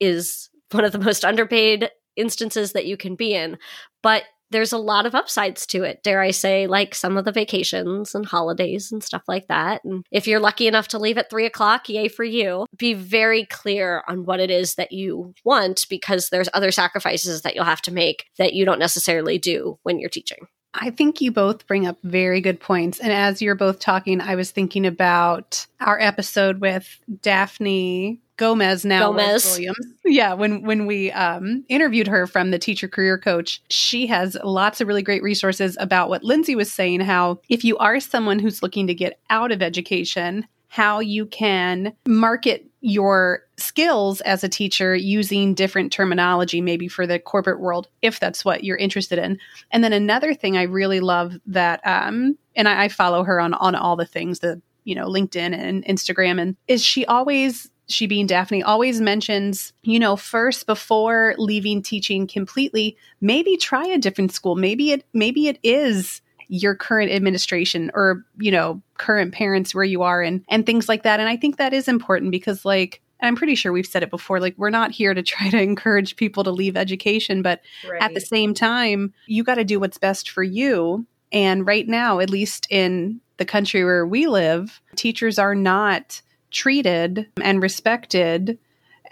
is 0.00 0.48
one 0.70 0.84
of 0.84 0.92
the 0.92 0.98
most 0.98 1.22
underpaid 1.22 1.90
instances 2.16 2.72
that 2.72 2.86
you 2.86 2.96
can 2.96 3.14
be 3.14 3.34
in. 3.34 3.58
But 4.02 4.24
there's 4.50 4.72
a 4.72 4.78
lot 4.78 5.06
of 5.06 5.14
upsides 5.14 5.66
to 5.68 5.82
it, 5.82 6.02
dare 6.02 6.20
I 6.20 6.30
say, 6.30 6.66
like 6.66 6.94
some 6.94 7.16
of 7.16 7.24
the 7.24 7.32
vacations 7.32 8.14
and 8.14 8.24
holidays 8.24 8.92
and 8.92 9.02
stuff 9.02 9.22
like 9.28 9.48
that. 9.48 9.84
And 9.84 10.04
if 10.10 10.26
you're 10.26 10.40
lucky 10.40 10.66
enough 10.66 10.88
to 10.88 10.98
leave 10.98 11.18
at 11.18 11.30
three 11.30 11.46
o'clock, 11.46 11.88
yay 11.88 12.08
for 12.08 12.24
you. 12.24 12.66
Be 12.76 12.94
very 12.94 13.44
clear 13.46 14.02
on 14.08 14.24
what 14.24 14.40
it 14.40 14.50
is 14.50 14.74
that 14.76 14.92
you 14.92 15.34
want 15.44 15.86
because 15.90 16.28
there's 16.28 16.48
other 16.54 16.70
sacrifices 16.70 17.42
that 17.42 17.54
you'll 17.54 17.64
have 17.64 17.82
to 17.82 17.92
make 17.92 18.26
that 18.38 18.54
you 18.54 18.64
don't 18.64 18.78
necessarily 18.78 19.38
do 19.38 19.78
when 19.82 19.98
you're 19.98 20.08
teaching. 20.08 20.46
I 20.80 20.90
think 20.90 21.20
you 21.20 21.30
both 21.32 21.66
bring 21.66 21.86
up 21.86 21.98
very 22.02 22.40
good 22.40 22.60
points. 22.60 22.98
And 23.00 23.12
as 23.12 23.40
you're 23.40 23.54
both 23.54 23.78
talking, 23.78 24.20
I 24.20 24.34
was 24.34 24.50
thinking 24.50 24.86
about 24.86 25.66
our 25.80 25.98
episode 26.00 26.60
with 26.60 27.00
Daphne 27.22 28.20
Gomez 28.36 28.84
now 28.84 29.10
Gomez. 29.12 29.44
Williams. 29.44 29.86
Yeah, 30.04 30.34
when 30.34 30.62
when 30.62 30.86
we 30.86 31.10
um, 31.12 31.64
interviewed 31.68 32.06
her 32.06 32.26
from 32.26 32.50
the 32.50 32.58
Teacher 32.58 32.88
Career 32.88 33.18
Coach, 33.18 33.62
she 33.70 34.06
has 34.06 34.36
lots 34.44 34.80
of 34.80 34.88
really 34.88 35.02
great 35.02 35.22
resources 35.22 35.76
about 35.80 36.08
what 36.08 36.22
Lindsay 36.22 36.54
was 36.54 36.72
saying. 36.72 37.00
How 37.00 37.40
if 37.48 37.64
you 37.64 37.78
are 37.78 37.98
someone 37.98 38.38
who's 38.38 38.62
looking 38.62 38.86
to 38.86 38.94
get 38.94 39.18
out 39.30 39.52
of 39.52 39.62
education, 39.62 40.46
how 40.68 41.00
you 41.00 41.26
can 41.26 41.94
market 42.06 42.66
your 42.86 43.42
skills 43.56 44.20
as 44.20 44.44
a 44.44 44.48
teacher 44.48 44.94
using 44.94 45.54
different 45.54 45.92
terminology, 45.92 46.60
maybe 46.60 46.86
for 46.86 47.04
the 47.04 47.18
corporate 47.18 47.58
world, 47.58 47.88
if 48.00 48.20
that's 48.20 48.44
what 48.44 48.62
you're 48.62 48.76
interested 48.76 49.18
in. 49.18 49.40
And 49.72 49.82
then 49.82 49.92
another 49.92 50.34
thing 50.34 50.56
I 50.56 50.62
really 50.62 51.00
love 51.00 51.34
that, 51.46 51.80
um, 51.84 52.38
and 52.54 52.68
I, 52.68 52.84
I 52.84 52.88
follow 52.88 53.24
her 53.24 53.40
on 53.40 53.54
on 53.54 53.74
all 53.74 53.96
the 53.96 54.06
things 54.06 54.38
the 54.38 54.62
you 54.84 54.94
know 54.94 55.08
LinkedIn 55.08 55.52
and 55.52 55.84
Instagram, 55.84 56.40
and 56.40 56.56
is 56.68 56.80
she 56.80 57.04
always 57.06 57.68
she 57.88 58.06
being 58.06 58.26
Daphne 58.26 58.62
always 58.62 59.00
mentions, 59.00 59.72
you 59.82 59.98
know, 59.98 60.14
first 60.14 60.66
before 60.66 61.34
leaving 61.38 61.82
teaching 61.82 62.28
completely, 62.28 62.96
maybe 63.20 63.56
try 63.56 63.84
a 63.86 63.98
different 63.98 64.32
school. 64.32 64.54
Maybe 64.54 64.92
it 64.92 65.04
maybe 65.12 65.48
it 65.48 65.58
is 65.64 66.20
your 66.48 66.74
current 66.74 67.10
administration 67.10 67.90
or, 67.94 68.24
you 68.38 68.50
know, 68.50 68.82
current 68.98 69.32
parents 69.32 69.74
where 69.74 69.84
you 69.84 70.02
are 70.02 70.22
and 70.22 70.44
and 70.48 70.66
things 70.66 70.88
like 70.88 71.02
that. 71.02 71.20
And 71.20 71.28
I 71.28 71.36
think 71.36 71.56
that 71.56 71.72
is 71.72 71.88
important 71.88 72.30
because 72.30 72.64
like 72.64 73.00
I'm 73.20 73.36
pretty 73.36 73.54
sure 73.54 73.72
we've 73.72 73.86
said 73.86 74.02
it 74.02 74.10
before 74.10 74.40
like 74.40 74.54
we're 74.56 74.70
not 74.70 74.90
here 74.90 75.14
to 75.14 75.22
try 75.22 75.50
to 75.50 75.60
encourage 75.60 76.16
people 76.16 76.44
to 76.44 76.50
leave 76.50 76.76
education, 76.76 77.42
but 77.42 77.60
right. 77.88 78.02
at 78.02 78.14
the 78.14 78.20
same 78.20 78.54
time, 78.54 79.12
you 79.26 79.42
got 79.42 79.56
to 79.56 79.64
do 79.64 79.80
what's 79.80 79.98
best 79.98 80.30
for 80.30 80.42
you 80.42 81.06
And 81.32 81.66
right 81.66 81.88
now, 81.88 82.20
at 82.20 82.30
least 82.30 82.66
in 82.70 83.20
the 83.38 83.44
country 83.44 83.84
where 83.84 84.06
we 84.06 84.26
live, 84.26 84.80
teachers 84.94 85.38
are 85.38 85.54
not 85.54 86.22
treated 86.50 87.26
and 87.42 87.60
respected 87.60 88.58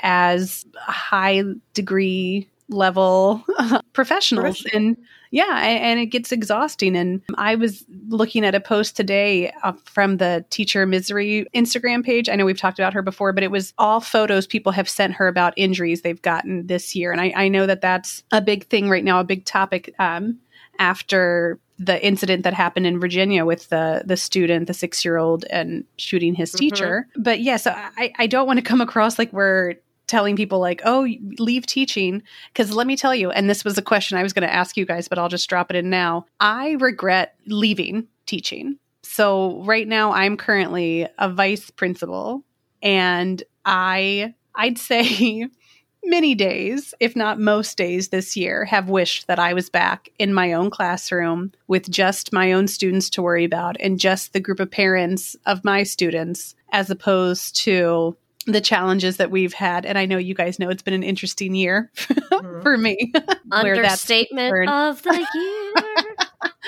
as 0.01 0.65
high 0.77 1.43
degree 1.75 2.49
level 2.69 3.45
professionals. 3.95 4.67
And 4.75 4.97
yeah 5.31 5.59
and 5.63 5.99
it 5.99 6.07
gets 6.07 6.31
exhausting. 6.31 6.95
And 6.97 7.23
i 7.37 7.55
was 7.55 7.85
looking 8.09 8.45
at 8.45 8.55
a 8.55 8.61
post 8.61 8.97
today 8.97 9.51
uh, 9.63 9.73
from 9.85 10.19
the 10.19 10.45
teacher 10.51 10.85
misery 10.87 11.47
instagram 11.55 12.05
page. 12.05 12.29
I 12.29 12.37
know 12.37 12.45
we've 12.45 12.59
talked 12.59 12.79
about 12.79 12.93
her 12.93 13.03
before 13.03 13.33
but 13.33 13.43
it 13.43 13.51
was 13.51 13.73
all 13.79 14.01
photos 14.01 14.47
people 14.47 14.73
have 14.73 14.89
sent 14.89 15.15
her 15.15 15.27
about 15.27 15.55
injuries 15.57 16.03
they've 16.03 16.21
gotten 16.21 16.67
this 16.67 16.95
year. 16.95 17.11
And 17.11 17.21
i, 17.21 17.33
I 17.35 17.49
know 17.49 17.67
that 17.67 17.81
that's 17.81 18.23
a 18.31 18.43
big 18.43 18.67
thing 18.67 18.91
right 18.91 19.05
now 19.05 19.21
a 19.21 19.25
big 19.25 19.45
topic 19.45 19.95
um, 19.99 20.39
after 20.79 21.59
the 21.79 22.05
incident 22.05 22.45
that 22.45 22.55
happened 22.55 22.87
in 22.87 23.01
Virginia 23.01 23.45
with 23.45 23.69
the 23.69 24.03
the 24.05 24.17
student, 24.17 24.67
the 24.69 24.75
six 24.75 25.05
year 25.05 25.17
old, 25.17 25.45
and 25.51 25.85
shooting 25.97 26.35
his 26.35 26.51
mm-hmm. 26.51 26.59
teacher. 26.59 27.09
But 27.17 27.41
yeah, 27.41 27.57
so 27.57 27.73
I, 27.73 28.13
I 28.17 28.27
don't 28.27 28.47
want 28.47 28.59
to 28.59 28.63
come 28.63 28.81
across 28.81 29.19
like 29.19 29.33
we're 29.33 29.75
telling 30.07 30.37
people 30.37 30.59
like, 30.59 30.83
oh, 30.85 31.07
leave 31.39 31.67
teaching. 31.67 32.23
Because 32.53 32.73
let 32.73 32.87
me 32.87 32.97
tell 32.97 33.15
you, 33.15 33.31
and 33.31 33.49
this 33.49 33.65
was 33.65 33.79
a 33.79 33.83
question 33.83 34.19
I 34.19 34.23
was 34.23 34.33
going 34.33 34.47
to 34.47 34.55
ask 34.55 34.77
you 34.77 34.85
guys, 34.85 35.09
but 35.09 35.19
I'll 35.19 35.29
just 35.29 35.49
drop 35.49 35.71
it 35.71 35.77
in 35.77 35.91
now. 35.91 36.27
I 36.41 36.73
regret 36.73 37.37
leaving 37.47 38.09
teaching. 38.27 38.79
So 39.03 39.63
right 39.65 39.87
now 39.87 40.13
I'm 40.13 40.37
currently 40.37 41.07
a 41.19 41.29
vice 41.29 41.71
principal 41.71 42.43
and 42.83 43.43
I 43.65 44.35
I'd 44.55 44.79
say 44.79 45.49
many 46.05 46.35
days, 46.35 46.95
if 47.01 47.17
not 47.17 47.41
most 47.41 47.77
days 47.77 48.09
this 48.09 48.37
year, 48.37 48.65
have 48.65 48.89
wished 48.89 49.27
that 49.27 49.39
I 49.39 49.55
was 49.55 49.71
back 49.71 50.09
in 50.19 50.35
my 50.35 50.53
own 50.53 50.71
classroom 50.71 51.53
with 51.67 51.91
just 51.91 52.33
my 52.33 52.53
own 52.53 52.69
students 52.69 53.11
to 53.11 53.23
worry 53.23 53.45
about 53.45 53.77
and 53.81 53.99
just 53.99 54.33
the 54.33 54.41
group 54.41 54.61
of 54.61 54.71
parents 54.71 55.37
of 55.47 55.65
my 55.65 55.83
students, 55.83 56.55
as 56.73 56.91
opposed 56.91 57.57
to 57.57 58.17
the 58.47 58.61
challenges 58.61 59.17
that 59.17 59.31
we've 59.31 59.53
had. 59.53 59.87
And 59.87 59.97
I 59.99 60.07
know 60.07 60.19
you 60.19 60.35
guys 60.35 60.59
know 60.59 60.69
it's 60.69 60.83
been 60.83 60.95
an 60.95 61.03
interesting 61.03 61.55
year 61.55 61.91
mm-hmm. 61.97 62.63
for 62.63 62.77
me. 62.77 63.13
Understatement 63.53 64.69
of 64.69 65.03
the 65.03 65.27
year. 65.35 66.63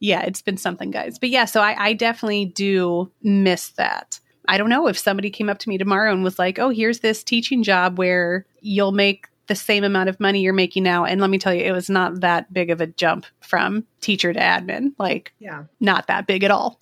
yeah, 0.00 0.22
it's 0.22 0.42
been 0.42 0.56
something, 0.56 0.90
guys. 0.90 1.18
But 1.18 1.30
yeah, 1.30 1.44
so 1.44 1.60
I, 1.60 1.86
I 1.86 1.92
definitely 1.92 2.46
do 2.46 3.10
miss 3.22 3.70
that. 3.70 4.20
I 4.48 4.58
don't 4.58 4.70
know 4.70 4.88
if 4.88 4.98
somebody 4.98 5.30
came 5.30 5.48
up 5.48 5.58
to 5.60 5.68
me 5.68 5.78
tomorrow 5.78 6.12
and 6.12 6.24
was 6.24 6.38
like, 6.38 6.58
oh, 6.58 6.70
here's 6.70 7.00
this 7.00 7.22
teaching 7.22 7.62
job 7.62 7.98
where 7.98 8.46
you'll 8.60 8.92
make 8.92 9.28
the 9.46 9.54
same 9.54 9.84
amount 9.84 10.08
of 10.08 10.18
money 10.20 10.40
you're 10.40 10.52
making 10.52 10.82
now. 10.82 11.04
And 11.04 11.20
let 11.20 11.30
me 11.30 11.38
tell 11.38 11.54
you, 11.54 11.62
it 11.62 11.72
was 11.72 11.90
not 11.90 12.20
that 12.20 12.52
big 12.52 12.70
of 12.70 12.80
a 12.80 12.86
jump 12.86 13.26
from 13.40 13.84
teacher 14.00 14.32
to 14.32 14.40
admin. 14.40 14.92
Like, 14.98 15.32
yeah, 15.38 15.64
not 15.80 16.06
that 16.06 16.26
big 16.26 16.44
at 16.44 16.50
all. 16.50 16.80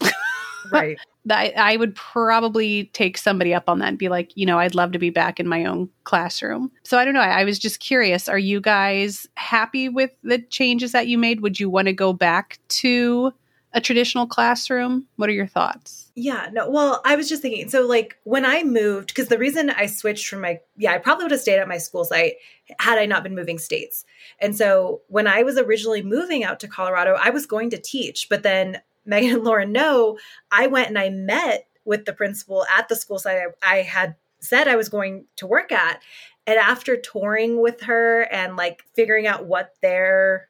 Right. 0.70 0.98
I, 1.30 1.52
I 1.56 1.76
would 1.76 1.94
probably 1.94 2.84
take 2.94 3.18
somebody 3.18 3.52
up 3.52 3.64
on 3.68 3.80
that 3.80 3.88
and 3.88 3.98
be 3.98 4.08
like, 4.08 4.32
you 4.34 4.46
know, 4.46 4.58
I'd 4.58 4.74
love 4.74 4.92
to 4.92 4.98
be 4.98 5.10
back 5.10 5.38
in 5.38 5.46
my 5.46 5.64
own 5.64 5.90
classroom. 6.04 6.70
So 6.84 6.98
I 6.98 7.04
don't 7.04 7.14
know. 7.14 7.20
I, 7.20 7.40
I 7.40 7.44
was 7.44 7.58
just 7.58 7.80
curious. 7.80 8.28
Are 8.28 8.38
you 8.38 8.60
guys 8.60 9.26
happy 9.34 9.88
with 9.88 10.10
the 10.22 10.38
changes 10.38 10.92
that 10.92 11.06
you 11.06 11.18
made? 11.18 11.40
Would 11.40 11.60
you 11.60 11.68
want 11.68 11.86
to 11.86 11.92
go 11.92 12.12
back 12.12 12.58
to 12.68 13.32
a 13.74 13.80
traditional 13.80 14.26
classroom? 14.26 15.06
What 15.16 15.28
are 15.28 15.34
your 15.34 15.46
thoughts? 15.46 16.10
Yeah, 16.14 16.48
no. 16.52 16.68
Well, 16.70 17.00
I 17.04 17.16
was 17.16 17.28
just 17.28 17.42
thinking. 17.42 17.68
So, 17.68 17.86
like, 17.86 18.16
when 18.24 18.44
I 18.44 18.64
moved, 18.64 19.08
because 19.08 19.28
the 19.28 19.38
reason 19.38 19.70
I 19.70 19.86
switched 19.86 20.26
from 20.26 20.40
my, 20.40 20.60
yeah, 20.76 20.92
I 20.92 20.98
probably 20.98 21.24
would 21.24 21.32
have 21.32 21.40
stayed 21.40 21.58
at 21.58 21.68
my 21.68 21.78
school 21.78 22.04
site 22.04 22.34
had 22.80 22.98
I 22.98 23.06
not 23.06 23.22
been 23.22 23.34
moving 23.34 23.58
states. 23.58 24.04
And 24.40 24.56
so, 24.56 25.02
when 25.08 25.26
I 25.26 25.42
was 25.42 25.58
originally 25.58 26.02
moving 26.02 26.42
out 26.44 26.60
to 26.60 26.68
Colorado, 26.68 27.16
I 27.20 27.30
was 27.30 27.46
going 27.46 27.70
to 27.70 27.78
teach, 27.78 28.28
but 28.28 28.42
then 28.42 28.80
Megan 29.08 29.36
and 29.36 29.44
Lauren 29.44 29.72
know 29.72 30.18
I 30.52 30.68
went 30.68 30.88
and 30.88 30.98
I 30.98 31.08
met 31.08 31.66
with 31.84 32.04
the 32.04 32.12
principal 32.12 32.66
at 32.70 32.88
the 32.88 32.96
school 32.96 33.18
site 33.18 33.40
I, 33.62 33.78
I 33.78 33.82
had 33.82 34.14
said 34.40 34.68
I 34.68 34.76
was 34.76 34.88
going 34.88 35.24
to 35.36 35.46
work 35.46 35.72
at. 35.72 36.00
And 36.46 36.58
after 36.58 36.96
touring 36.96 37.60
with 37.60 37.82
her 37.82 38.22
and 38.32 38.56
like 38.56 38.84
figuring 38.94 39.26
out 39.26 39.46
what 39.46 39.74
their 39.82 40.48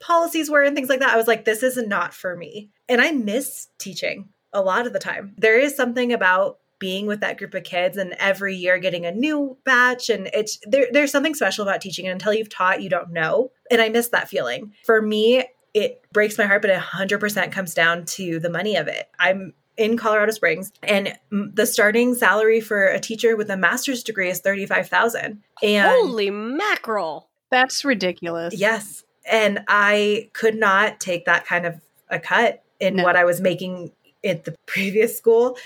policies 0.00 0.50
were 0.50 0.62
and 0.62 0.74
things 0.74 0.88
like 0.88 1.00
that. 1.00 1.14
I 1.14 1.16
was 1.16 1.28
like, 1.28 1.44
this 1.44 1.62
is 1.62 1.76
not 1.76 2.12
for 2.12 2.36
me. 2.36 2.70
And 2.88 3.00
I 3.00 3.12
miss 3.12 3.68
teaching 3.78 4.30
a 4.52 4.62
lot 4.62 4.86
of 4.86 4.92
the 4.92 4.98
time. 4.98 5.34
There 5.38 5.58
is 5.58 5.76
something 5.76 6.12
about 6.12 6.58
being 6.80 7.06
with 7.06 7.20
that 7.20 7.36
group 7.36 7.54
of 7.54 7.62
kids 7.62 7.98
and 7.98 8.14
every 8.18 8.56
year 8.56 8.78
getting 8.78 9.04
a 9.04 9.12
new 9.12 9.56
batch 9.64 10.08
and 10.08 10.30
it's 10.32 10.58
there, 10.64 10.86
there's 10.90 11.12
something 11.12 11.34
special 11.34 11.62
about 11.62 11.82
teaching 11.82 12.06
and 12.06 12.14
until 12.14 12.32
you've 12.32 12.48
taught 12.48 12.80
you 12.80 12.88
don't 12.88 13.12
know 13.12 13.50
and 13.70 13.82
i 13.82 13.90
miss 13.90 14.08
that 14.08 14.30
feeling 14.30 14.72
for 14.82 15.02
me 15.02 15.44
it 15.74 16.04
breaks 16.12 16.36
my 16.38 16.44
heart 16.44 16.62
but 16.62 16.70
it 16.70 16.80
100% 16.80 17.52
comes 17.52 17.74
down 17.74 18.04
to 18.04 18.38
the 18.40 18.50
money 18.50 18.76
of 18.76 18.88
it 18.88 19.08
i'm 19.18 19.52
in 19.76 19.96
colorado 19.96 20.32
springs 20.32 20.72
and 20.82 21.16
the 21.30 21.64
starting 21.64 22.14
salary 22.14 22.60
for 22.60 22.86
a 22.86 23.00
teacher 23.00 23.36
with 23.36 23.48
a 23.50 23.56
master's 23.56 24.02
degree 24.02 24.28
is 24.28 24.40
35000 24.40 25.42
and 25.62 25.88
holy 25.88 26.30
mackerel 26.30 27.28
that's 27.50 27.84
ridiculous 27.84 28.54
yes 28.54 29.04
and 29.30 29.60
I 29.68 30.30
could 30.32 30.56
not 30.56 31.00
take 31.00 31.24
that 31.24 31.46
kind 31.46 31.66
of 31.66 31.80
a 32.08 32.18
cut 32.18 32.62
in 32.78 32.96
no. 32.96 33.04
what 33.04 33.16
I 33.16 33.24
was 33.24 33.40
making 33.40 33.92
at 34.24 34.44
the 34.44 34.56
previous 34.66 35.16
school. 35.16 35.56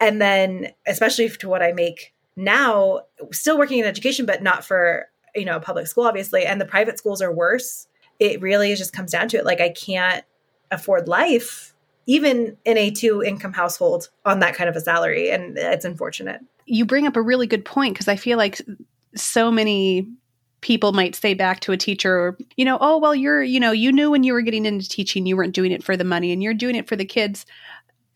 And 0.00 0.20
then, 0.20 0.72
especially 0.86 1.28
to 1.28 1.48
what 1.48 1.62
I 1.62 1.72
make 1.72 2.14
now, 2.36 3.02
still 3.32 3.58
working 3.58 3.80
in 3.80 3.84
education, 3.84 4.26
but 4.26 4.42
not 4.42 4.64
for, 4.64 5.08
you 5.34 5.44
know, 5.44 5.58
public 5.58 5.88
school, 5.88 6.04
obviously. 6.04 6.46
And 6.46 6.60
the 6.60 6.66
private 6.66 6.98
schools 6.98 7.20
are 7.20 7.32
worse. 7.32 7.88
It 8.18 8.40
really 8.40 8.74
just 8.74 8.92
comes 8.92 9.12
down 9.12 9.28
to 9.28 9.36
it. 9.36 9.44
Like, 9.44 9.60
I 9.60 9.70
can't 9.70 10.24
afford 10.70 11.08
life, 11.08 11.74
even 12.06 12.56
in 12.64 12.76
a 12.76 12.90
two 12.90 13.22
income 13.22 13.52
household, 13.52 14.08
on 14.24 14.40
that 14.40 14.54
kind 14.54 14.68
of 14.68 14.76
a 14.76 14.80
salary. 14.80 15.30
And 15.30 15.56
it's 15.56 15.84
unfortunate. 15.84 16.40
You 16.66 16.84
bring 16.84 17.06
up 17.06 17.16
a 17.16 17.22
really 17.22 17.46
good 17.46 17.64
point 17.64 17.94
because 17.94 18.08
I 18.08 18.16
feel 18.16 18.38
like 18.38 18.60
so 19.14 19.50
many 19.50 20.08
people 20.60 20.92
might 20.92 21.14
say 21.14 21.34
back 21.34 21.60
to 21.60 21.72
a 21.72 21.76
teacher 21.76 22.36
you 22.56 22.64
know 22.64 22.78
oh 22.80 22.98
well 22.98 23.14
you're 23.14 23.42
you 23.42 23.60
know 23.60 23.70
you 23.70 23.92
knew 23.92 24.10
when 24.10 24.24
you 24.24 24.32
were 24.32 24.42
getting 24.42 24.66
into 24.66 24.88
teaching 24.88 25.24
you 25.26 25.36
weren't 25.36 25.54
doing 25.54 25.70
it 25.70 25.84
for 25.84 25.96
the 25.96 26.04
money 26.04 26.32
and 26.32 26.42
you're 26.42 26.54
doing 26.54 26.74
it 26.74 26.88
for 26.88 26.96
the 26.96 27.04
kids 27.04 27.46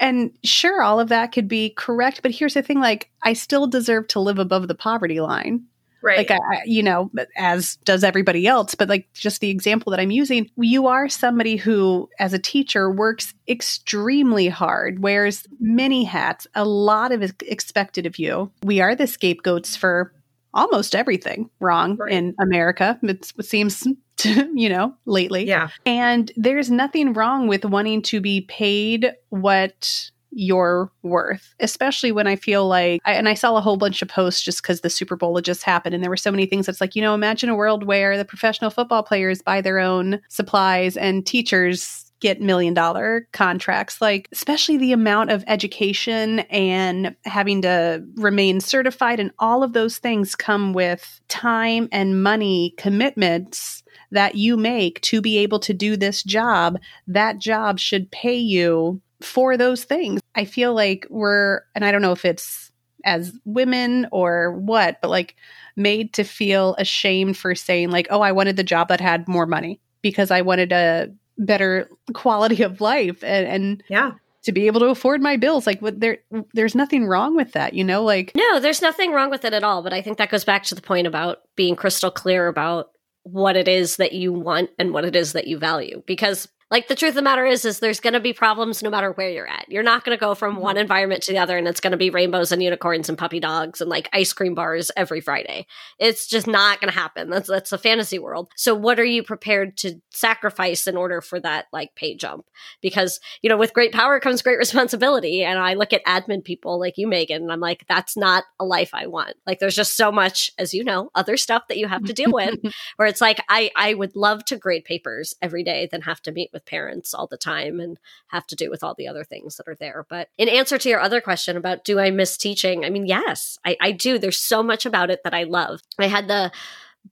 and 0.01 0.33
sure 0.43 0.83
all 0.83 0.99
of 0.99 1.09
that 1.09 1.31
could 1.31 1.47
be 1.47 1.71
correct 1.71 2.21
but 2.23 2.33
here's 2.33 2.55
the 2.55 2.63
thing 2.63 2.81
like 2.81 3.11
i 3.23 3.33
still 3.33 3.67
deserve 3.67 4.09
to 4.09 4.21
live 4.21 4.39
above 4.39 4.67
the 4.67 4.75
poverty 4.75 5.21
line 5.21 5.63
right 6.03 6.19
like 6.19 6.31
I, 6.31 6.63
you 6.65 6.83
know 6.83 7.11
as 7.37 7.77
does 7.85 8.05
everybody 8.05 8.47
else 8.47 8.75
but 8.75 8.89
like 8.89 9.13
just 9.13 9.41
the 9.41 9.51
example 9.51 9.91
that 9.91 10.01
i'm 10.01 10.11
using 10.11 10.51
you 10.57 10.87
are 10.87 11.09
somebody 11.09 11.57
who 11.57 12.09
as 12.19 12.33
a 12.33 12.39
teacher 12.39 12.91
works 12.91 13.35
extremely 13.49 14.49
hard 14.49 15.03
wears 15.03 15.47
many 15.61 16.05
hats 16.05 16.47
a 16.55 16.65
lot 16.65 17.13
of 17.13 17.23
is 17.23 17.33
expected 17.43 18.07
of 18.07 18.19
you 18.19 18.51
we 18.65 18.81
are 18.81 18.95
the 18.95 19.07
scapegoats 19.07 19.77
for 19.77 20.13
almost 20.55 20.95
everything 20.95 21.51
wrong 21.61 21.97
right. 21.97 22.13
in 22.13 22.35
America. 22.39 22.99
It's, 23.03 23.33
it 23.39 23.47
seems 23.47 23.87
to, 24.19 24.51
you 24.55 24.69
know, 24.69 24.95
lately. 25.07 25.47
Yeah. 25.47 25.69
And 25.87 26.31
there's 26.37 26.71
nothing 26.71 27.13
wrong 27.13 27.49
with 27.49 27.65
wanting 27.65 28.03
to 28.03 28.21
be 28.21 28.43
paid 28.43 29.13
what 29.31 30.11
you're 30.33 30.91
worth, 31.03 31.55
especially 31.61 32.13
when 32.13 32.27
I 32.27 32.37
feel 32.37 32.67
like, 32.67 33.01
I, 33.05 33.13
and 33.13 33.29
I 33.29 33.35
saw 33.35 33.57
a 33.57 33.61
whole 33.61 33.77
bunch 33.77 34.03
of 34.03 34.09
posts 34.09 34.43
just 34.43 34.63
because 34.63 34.81
the 34.81 34.91
Super 34.91 35.17
Bowl 35.17 35.37
had 35.37 35.45
just 35.45 35.63
happened. 35.63 35.95
And 35.95 36.03
there 36.03 36.11
were 36.11 36.17
so 36.17 36.31
many 36.31 36.47
things 36.47 36.67
that's 36.67 36.81
like, 36.81 36.97
you 36.97 37.03
know, 37.03 37.15
imagine 37.15 37.49
a 37.51 37.55
world 37.55 37.85
where 37.85 38.17
the 38.17 38.25
professional 38.25 38.71
football 38.71 39.03
players 39.03 39.43
buy 39.43 39.61
their 39.61 39.79
own 39.79 40.21
supplies 40.29 40.97
and 40.97 41.27
teachers 41.27 42.13
get 42.23 42.41
million 42.41 42.73
dollar 42.73 43.27
contracts 43.33 44.01
like 44.01 44.29
especially 44.31 44.77
the 44.77 44.93
amount 44.93 45.29
of 45.29 45.43
education 45.49 46.39
and 46.51 47.17
having 47.25 47.61
to 47.61 48.01
remain 48.15 48.61
certified 48.61 49.19
and 49.19 49.33
all 49.41 49.65
of 49.65 49.73
those 49.73 49.99
things 49.99 50.37
come 50.37 50.73
with 50.73 51.21
time 51.27 51.89
and 51.91 52.23
money 52.23 52.75
commitments 52.79 53.83
that 54.13 54.37
you 54.37 54.57
make 54.57 55.01
to 55.01 55.21
be 55.21 55.37
able 55.39 55.59
to 55.59 55.75
do 55.75 55.97
this 55.97 56.23
job 56.23 56.79
that 57.09 57.39
job 57.39 57.81
should 57.81 58.09
pay 58.13 58.37
you 58.37 59.03
for 59.25 59.57
those 59.57 59.85
things. 59.85 60.21
I 60.35 60.45
feel 60.45 60.75
like 60.75 61.07
we're 61.11 61.61
and 61.75 61.85
i 61.85 61.93
don't 61.93 62.03
know 62.03 62.13
if 62.13 62.25
it's 62.25 62.71
as 63.05 63.33
women 63.45 64.07
or 64.13 64.53
what 64.53 65.01
but 65.03 65.11
like 65.11 65.35
made 65.77 66.13
to 66.13 66.23
feel 66.23 66.75
ashamed 66.79 67.37
for 67.37 67.55
saying 67.55 67.91
like 67.91 68.07
oh 68.11 68.21
i 68.21 68.31
wanted 68.31 68.57
the 68.57 68.63
job 68.63 68.89
that 68.89 69.01
had 69.01 69.27
more 69.27 69.47
money 69.47 69.81
because 70.03 70.31
i 70.31 70.41
wanted 70.41 70.71
a 70.71 71.13
better 71.39 71.89
quality 72.15 72.63
of 72.63 72.81
life 72.81 73.23
and, 73.23 73.47
and 73.47 73.83
yeah. 73.89 74.13
to 74.43 74.53
be 74.53 74.67
able 74.67 74.81
to 74.81 74.87
afford 74.87 75.21
my 75.21 75.37
bills. 75.37 75.67
Like 75.67 75.81
what 75.81 76.01
there 76.01 76.19
there's 76.55 76.75
nothing 76.75 77.07
wrong 77.07 77.37
with 77.37 77.53
that 77.53 77.75
you 77.75 77.85
know 77.85 78.03
like 78.03 78.33
no 78.35 78.61
there's 78.61 78.83
nothing 78.83 79.13
wrong 79.13 79.31
with 79.31 79.45
it 79.45 79.53
at 79.53 79.65
all 79.65 79.83
but 79.83 79.93
i 79.93 80.03
think 80.03 80.19
that 80.19 80.31
goes 80.31 80.45
back 80.45 80.65
to 80.65 80.75
the 80.75 80.83
point 80.83 81.07
about 81.07 81.39
being 81.57 81.77
crystal 81.77 82.11
clear 82.11 82.49
about 82.49 82.91
what 83.25 83.57
it 83.57 83.69
is 83.69 83.97
that 83.97 84.13
you 84.13 84.33
want 84.33 84.71
and 84.79 84.93
what 84.93 85.05
it 85.05 85.15
is 85.15 85.33
that 85.33 85.47
you 85.47 85.59
value 85.59 86.03
because 86.07 86.49
Like 86.73 86.89
the 86.89 86.97
truth 86.97 87.11
of 87.11 87.15
the 87.17 87.23
matter 87.23 87.45
is, 87.47 87.65
is 87.65 87.79
there's 87.79 88.01
going 88.01 88.15
to 88.15 88.21
be 88.21 88.33
problems 88.33 88.83
no 88.83 88.91
matter 88.91 89.13
where 89.13 89.31
you're 89.31 89.47
at. 89.47 89.67
You're 89.69 89.85
not 89.85 90.05
going 90.05 90.17
to 90.17 90.21
go 90.21 90.35
from 90.35 90.57
one 90.57 90.73
Mm-hmm. 90.73 90.81
environment 90.81 91.23
to 91.25 91.33
the 91.33 91.39
other 91.39 91.59
and 91.59 91.69
it's 91.69 91.81
going 91.81 91.91
to 91.91 91.99
be 91.99 92.09
rainbows 92.09 92.51
and 92.51 92.63
unicorns 92.63 93.11
and 93.11 93.19
puppy 93.19 93.41
dogs 93.41 93.83
and 93.83 93.91
like 93.91 94.09
ice 94.13 94.33
cream 94.33 94.55
bars 94.55 94.91
every 94.97 95.21
Friday. 95.21 95.67
It's 95.99 96.27
just 96.27 96.47
not 96.47 96.81
going 96.81 96.91
to 96.91 96.99
happen. 96.99 97.29
That's 97.29 97.47
that's 97.47 97.73
a 97.73 97.79
fantasy 97.79 98.19
world. 98.19 98.51
So 98.57 98.75
what 98.75 98.99
are 98.99 99.05
you 99.05 99.23
prepared 99.23 99.77
to 99.79 100.01
sacrifice 100.11 100.87
in 100.87 100.97
order 100.97 101.21
for 101.21 101.39
that 101.41 101.67
like 101.75 101.95
pay 101.95 102.17
jump? 102.17 102.47
Because 102.81 103.21
you 103.43 103.51
know, 103.51 103.59
with 103.59 103.75
great 103.75 103.93
power 103.93 104.19
comes 104.19 104.41
great 104.41 104.59
responsibility. 104.67 105.45
And 105.45 105.59
I 105.59 105.75
look 105.75 105.93
at 105.93 106.05
admin 106.07 106.43
people 106.43 106.81
like 106.81 106.97
you, 106.97 107.07
Megan, 107.07 107.43
and 107.43 107.53
I'm 107.53 107.61
like, 107.61 107.85
that's 107.87 108.17
not 108.17 108.45
a 108.59 108.65
life 108.65 108.91
I 108.95 109.07
want. 109.09 109.37
Like 109.47 109.59
there's 109.59 109.77
just 109.77 109.95
so 109.95 110.11
much, 110.11 110.51
as 110.59 110.73
you 110.73 110.85
know, 110.85 111.11
other 111.15 111.37
stuff 111.37 111.65
that 111.69 111.77
you 111.77 111.87
have 111.87 112.05
to 112.05 112.15
deal 112.15 112.33
with 112.33 112.59
where 112.97 113.09
it's 113.09 113.21
like 113.21 113.43
I 113.51 113.71
I 113.77 113.93
would 113.93 114.17
love 114.17 114.45
to 114.47 114.57
grade 114.57 114.85
papers 114.85 115.35
every 115.43 115.65
day 115.65 115.87
than 115.93 116.01
have 116.03 116.23
to 116.23 116.33
meet 116.33 116.49
with 116.51 116.62
parents 116.67 117.15
all 117.15 117.27
the 117.27 117.37
time 117.37 117.81
and 117.81 117.99
have 118.29 118.47
to 118.49 118.57
do 118.57 118.71
with 118.71 118.83
all 118.83 118.95
the 118.97 119.09
other 119.09 119.25
things 119.25 119.57
that 119.57 119.69
are 119.69 119.77
there. 119.79 120.07
But 120.09 120.29
in 120.39 120.49
answer 120.49 120.79
to 120.79 120.89
your 120.89 121.01
other 121.01 121.21
question 121.21 121.57
about 121.57 121.85
do 121.85 121.99
I 121.99 122.11
miss 122.11 122.37
teaching? 122.37 122.85
I 122.85 122.91
mean, 122.91 123.07
yes, 123.07 123.59
I, 123.65 123.77
I 123.81 123.93
do. 123.93 124.19
There's 124.19 124.41
so 124.41 124.63
much 124.63 124.87
about 124.87 125.11
it 125.11 125.21
that 125.25 125.35
I 125.35 125.45
love. 125.45 125.81
I 125.99 126.07
had 126.07 126.29
the 126.29 126.53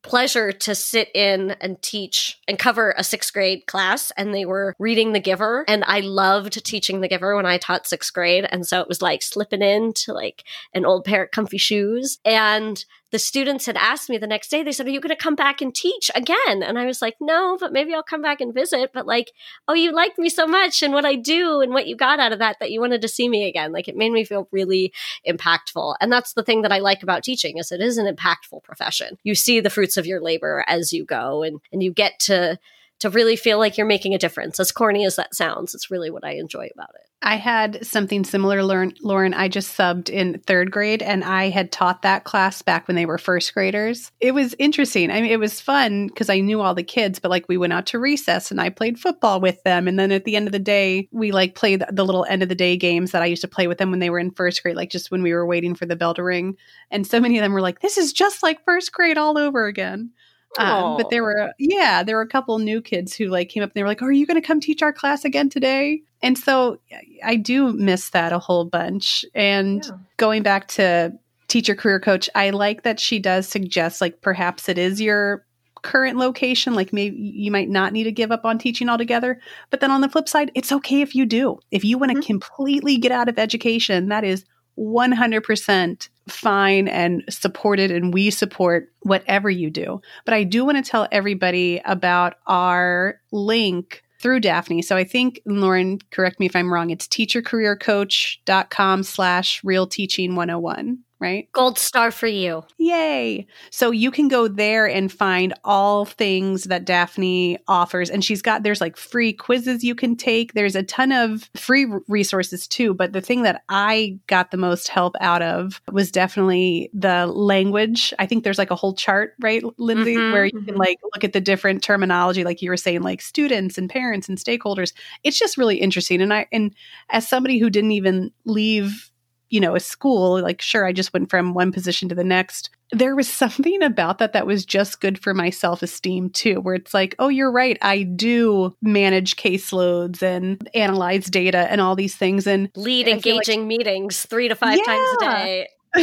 pleasure 0.03 0.53
to 0.53 0.75
sit 0.75 1.11
in 1.15 1.53
and 1.61 1.81
teach 1.83 2.39
and 2.47 2.59
cover 2.59 2.95
a 2.97 3.05
sixth 3.05 3.33
grade 3.33 3.67
class 3.67 4.13
and 4.17 4.33
they 4.33 4.45
were 4.45 4.75
reading 4.79 5.13
the 5.13 5.21
giver 5.21 5.65
and 5.67 5.83
i 5.87 6.01
loved 6.01 6.65
teaching 6.65 7.01
the 7.01 7.09
giver 7.09 7.35
when 7.35 7.45
i 7.45 7.59
taught 7.59 7.87
sixth 7.87 8.13
grade 8.13 8.47
and 8.51 8.67
so 8.67 8.81
it 8.81 8.89
was 8.89 9.03
like 9.03 9.23
slipping 9.23 9.63
into 9.63 10.13
like 10.13 10.45
an 10.75 10.87
old 10.87 11.05
pair 11.05 11.25
of 11.25 11.31
comfy 11.33 11.59
shoes 11.59 12.19
and 12.25 12.85
the 13.11 13.19
students 13.19 13.67
had 13.67 13.77
asked 13.77 14.09
me 14.09 14.19
the 14.19 14.27
next 14.27 14.51
day 14.51 14.63
they 14.63 14.73
said 14.73 14.87
are 14.87 14.91
you 14.91 15.01
going 15.01 15.15
to 15.15 15.23
come 15.23 15.35
back 15.35 15.61
and 15.61 15.75
teach 15.75 16.11
again? 16.15 16.63
And 16.63 16.79
i 16.79 16.87
was 16.87 17.03
like 17.03 17.17
no 17.21 17.57
but 17.59 17.73
maybe 17.73 17.95
i'll 17.95 18.03
come 18.03 18.23
back 18.23 18.41
and 18.41 18.55
visit 18.55 18.91
but 18.93 19.07
like 19.07 19.33
oh 19.69 19.75
you 19.75 19.93
liked 19.93 20.19
me 20.19 20.29
so 20.29 20.47
much 20.47 20.83
and 20.83 20.93
what 20.93 21.05
i 21.05 21.15
do 21.15 21.61
and 21.61 21.73
what 21.73 21.87
you 21.87 21.97
got 21.97 22.21
out 22.21 22.33
of 22.33 22.39
that 22.39 22.59
that 22.61 22.71
you 22.71 22.81
wanted 22.81 23.03
to 23.03 23.09
see 23.09 23.29
me 23.29 23.49
again. 23.49 23.73
Like 23.73 23.89
it 23.89 23.97
made 23.97 24.13
me 24.13 24.25
feel 24.25 24.49
really 24.51 24.93
impactful. 25.27 25.97
And 26.01 26.13
that's 26.13 26.33
the 26.33 26.43
thing 26.43 26.63
that 26.63 26.73
i 26.73 26.79
like 26.79 27.03
about 27.03 27.23
teaching 27.23 27.59
is 27.59 27.73
it 27.73 27.81
is 27.81 27.99
an 27.99 28.15
impactful 28.15 28.63
profession. 28.63 29.19
You 29.23 29.35
see 29.35 29.61
the 29.61 29.71
fruits 29.71 29.97
of 29.97 30.07
your 30.07 30.21
labor 30.21 30.65
as 30.67 30.93
you 30.93 31.05
go 31.05 31.43
and 31.43 31.61
and 31.73 31.83
you 31.83 31.93
get 31.93 32.19
to 32.21 32.59
to 33.01 33.11
really 33.11 33.37
feel 33.37 33.59
like 33.59 33.79
you're 33.79 33.87
making 33.87 34.15
a 34.15 34.19
difference. 34.19 34.61
As 34.61 34.73
corny 34.73 35.05
as 35.05 35.17
that 35.17 35.35
sounds 35.35 35.75
it's 35.75 35.91
really 35.91 36.11
what 36.11 36.25
i 36.25 36.33
enjoy 36.33 36.69
about 36.75 36.91
it 36.95 37.10
I 37.23 37.37
had 37.37 37.85
something 37.85 38.25
similar, 38.25 38.63
Lauren. 38.63 39.35
I 39.35 39.49
just 39.49 39.77
subbed 39.77 40.09
in 40.09 40.41
third 40.47 40.71
grade 40.71 41.03
and 41.03 41.23
I 41.23 41.51
had 41.51 41.71
taught 41.71 42.01
that 42.01 42.25
class 42.25 42.63
back 42.63 42.89
when 42.89 42.95
they 42.95 43.05
were 43.05 43.19
first 43.19 43.53
graders. 43.53 44.11
It 44.21 44.33
was 44.33 44.55
interesting. 44.59 45.11
I 45.11 45.21
mean, 45.21 45.31
it 45.31 45.39
was 45.39 45.61
fun 45.61 46.07
because 46.07 46.31
I 46.31 46.41
knew 46.41 46.63
all 46.63 46.75
the 46.75 46.83
kids, 46.83 47.19
but 47.19 47.31
like 47.31 47.47
we 47.47 47.59
went 47.59 47.75
out 47.75 47.85
to 47.87 47.99
recess 47.99 48.51
and 48.51 48.59
I 48.59 48.71
played 48.71 48.99
football 48.99 49.39
with 49.39 49.63
them. 49.65 49.87
And 49.87 49.99
then 49.99 50.13
at 50.13 50.25
the 50.25 50.35
end 50.35 50.49
of 50.49 50.53
the 50.53 50.59
day, 50.59 51.09
we 51.13 51.31
like 51.31 51.55
played 51.55 51.85
the 51.93 52.07
little 52.07 52.25
end 52.25 52.43
of 52.43 52.49
the 52.49 52.55
day 52.55 52.79
games 52.79 53.11
that 53.11 53.23
I 53.23 53.27
used 53.27 53.43
to 53.43 53.49
play 53.49 53.67
with 53.67 53.77
them 53.77 53.91
when 53.91 54.01
they 54.01 54.09
were 54.09 54.19
in 54.19 54.31
first 54.31 54.63
grade, 54.63 54.77
like 54.77 54.91
just 54.91 55.11
when 55.11 55.23
we 55.23 55.35
were 55.35 55.45
waiting 55.45 55.75
for 55.75 55.85
the 55.85 55.97
bell 55.97 56.15
to 56.15 56.23
ring. 56.23 56.57
And 56.91 57.07
so 57.07 57.21
many 57.21 57.37
of 57.37 57.43
them 57.43 57.53
were 57.53 57.61
like, 57.61 57.81
this 57.81 57.99
is 57.99 58.15
just 58.15 58.43
like 58.43 58.65
first 58.65 58.93
grade 58.93 59.19
all 59.19 59.37
over 59.37 59.67
again. 59.67 60.11
Um, 60.59 60.97
but 60.97 61.11
there 61.11 61.23
were, 61.23 61.53
yeah, 61.59 62.03
there 62.03 62.17
were 62.17 62.23
a 62.23 62.27
couple 62.29 62.59
new 62.59 62.81
kids 62.83 63.15
who 63.15 63.27
like 63.27 63.49
came 63.49 63.63
up 63.63 63.71
and 63.71 63.75
they 63.75 63.83
were 63.83 63.89
like, 63.89 64.03
"Are 64.03 64.13
you 64.13 64.27
going 64.27 64.41
to 64.41 64.47
come 64.47 64.61
teach 64.61 64.83
our 64.83 64.93
class 64.93 65.25
again 65.25 65.49
today?" 65.49 66.03
And 66.23 66.37
so 66.37 66.79
I 67.25 67.37
do 67.37 67.73
miss 67.73 68.11
that 68.11 68.33
a 68.33 68.39
whole 68.39 68.65
bunch. 68.65 69.25
And 69.35 69.83
Yeah. 69.85 69.93
going 70.17 70.43
back 70.43 70.69
to 70.69 71.13
teacher 71.49 71.75
career 71.75 72.01
coach, 72.01 72.29
I 72.35 72.51
like 72.51 72.83
that 72.83 73.01
she 73.01 73.19
does 73.19 73.49
suggest 73.49 74.01
like 74.01 74.21
perhaps 74.21 74.69
it 74.69 74.77
is 74.79 75.01
your 75.01 75.47
current 75.83 76.19
location 76.19 76.75
like 76.75 76.93
maybe 76.93 77.17
you 77.17 77.51
might 77.51 77.71
not 77.71 77.95
need 77.95 78.05
to 78.05 78.13
give 78.13 78.31
up 78.31 78.45
on 78.45 78.59
teaching 78.59 78.87
altogether 78.91 79.41
but 79.71 79.81
then 79.81 79.91
on 79.91 80.03
the 80.03 80.11
flip 80.11 80.29
side 80.29 80.51
it's 80.55 80.71
okay 80.71 81.01
if 81.01 81.15
you 81.15 81.25
do 81.25 81.59
if 81.71 81.83
you 81.83 81.97
want 81.97 82.13
to 82.13 82.19
Mhm. 82.19 82.27
completely 82.27 82.99
get 82.99 83.11
out 83.11 83.31
of 83.31 83.39
education 83.39 84.09
that 84.11 84.23
is 84.23 84.45
100% 84.77 86.09
fine 86.31 86.89
and 86.89 87.23
supported 87.29 87.91
and 87.91 88.15
we 88.15 88.31
support 88.31 88.93
whatever 89.01 89.51
you 89.51 89.71
do. 89.71 90.01
But 90.25 90.35
i 90.35 90.45
do 90.45 90.65
want 90.65 90.83
to 90.85 90.91
tell 90.91 91.09
everybody 91.13 91.81
about 91.85 92.35
our 92.47 93.21
link 93.33 94.03
through 94.21 94.41
daphne. 94.41 94.83
So 94.83 94.97
i 94.97 95.05
think 95.05 95.41
lauren 95.47 95.99
correct 96.11 96.41
me 96.41 96.47
if 96.47 96.57
i'm 96.57 96.73
wrong 96.73 96.91
it's 96.91 97.07
teachercareercoach.com 97.09 99.03
slash 99.03 99.65
real 99.65 99.87
teaching 99.87 100.35
101 100.35 100.99
right 101.21 101.49
gold 101.53 101.79
star 101.79 102.11
for 102.11 102.27
you 102.27 102.63
Yay. 102.79 103.47
So 103.71 103.91
you 103.91 104.11
can 104.11 104.29
go 104.29 104.49
there 104.49 104.89
and 104.89 105.13
find 105.13 105.55
all 105.65 106.05
things 106.05 106.65
that 106.65 106.85
Daphne 106.85 107.59
offers. 107.69 108.11
And 108.11 108.25
she's 108.25 108.43
got, 108.43 108.63
there's 108.63 108.81
like 108.81 108.97
free 108.97 109.33
quizzes 109.33 109.85
you 109.85 109.95
can 109.95 110.17
take. 110.17 110.55
There's 110.55 110.75
a 110.75 110.83
ton 110.83 111.13
of 111.13 111.51
free 111.55 111.87
resources 112.09 112.67
too. 112.67 112.95
But 112.95 113.13
the 113.13 113.21
thing 113.21 113.43
that 113.43 113.63
I 113.69 114.19
got 114.27 114.51
the 114.51 114.57
most 114.57 114.89
help 114.89 115.15
out 115.21 115.43
of 115.43 115.81
was 115.93 116.11
definitely 116.11 116.91
the 116.95 117.27
language. 117.27 118.13
I 118.19 118.27
think 118.27 118.43
there's 118.45 118.59
like 118.59 118.71
a 118.71 118.77
whole 118.77 118.95
chart, 118.95 119.35
right, 119.41 119.63
Lindsay, 119.79 120.17
Mhm, 120.17 120.33
where 120.33 120.47
you 120.47 120.63
can 120.63 120.75
mhm. 120.75 120.79
like 120.79 120.99
look 121.15 121.23
at 121.25 121.33
the 121.33 121.41
different 121.41 121.83
terminology, 121.83 122.45
like 122.45 122.63
you 122.63 122.71
were 122.71 122.77
saying, 122.77 123.03
like 123.03 123.21
students 123.21 123.79
and 123.79 123.89
parents 123.91 124.29
and 124.29 124.39
stakeholders. 124.39 124.93
It's 125.23 125.39
just 125.39 125.59
really 125.59 125.77
interesting. 125.77 126.21
And 126.21 126.33
I, 126.33 126.47
and 126.51 126.75
as 127.11 127.29
somebody 127.29 127.59
who 127.59 127.71
didn't 127.71 127.93
even 127.93 128.33
leave 128.47 129.10
you 129.51 129.61
know, 129.61 129.75
a 129.75 129.81
school, 129.81 130.41
like, 130.41 130.63
sure, 130.63 130.87
I 130.87 130.93
just 130.93 131.13
went 131.13 131.29
from 131.29 131.55
one 131.55 131.73
position 131.73 132.09
to 132.09 132.15
the 132.15 132.25
next. 132.25 132.71
There 132.93 133.15
was 133.15 133.29
something 133.29 133.83
about 133.83 134.19
that 134.19 134.33
that 134.33 134.47
was 134.47 134.65
just 134.65 135.01
good 135.01 135.23
for 135.23 135.35
my 135.35 135.51
self 135.51 135.83
esteem, 135.83 136.31
too, 136.31 136.61
where 136.61 136.75
it's 136.75 136.95
like, 136.95 137.15
oh, 137.19 137.29
you're 137.29 137.53
right. 137.53 137.77
I 137.83 138.03
do 138.05 138.75
manage 138.81 139.37
caseloads 139.37 140.23
and 140.23 140.69
analyze 140.75 141.27
data 141.27 141.71
and 141.71 141.81
all 141.81 141.97
these 141.97 142.17
things. 142.17 142.47
And 142.47 142.71
lead 142.77 143.07
feel 143.07 143.17
like- 143.17 143.27
engaging 143.27 143.69
meetings 143.69 144.25
three 144.25 144.49
to 144.49 144.55
five 144.55 144.83
times 144.85 145.09
a 145.21 145.25
day 145.25 145.69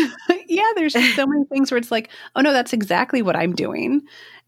yeah, 0.47 0.67
there's 0.75 0.93
so 1.15 1.25
many 1.25 1.45
things 1.45 1.71
where 1.71 1.77
it's 1.77 1.91
like, 1.91 2.09
oh, 2.35 2.41
no, 2.41 2.51
that's 2.51 2.73
exactly 2.73 3.21
what 3.21 3.35
I'm 3.35 3.53
doing. 3.53 4.01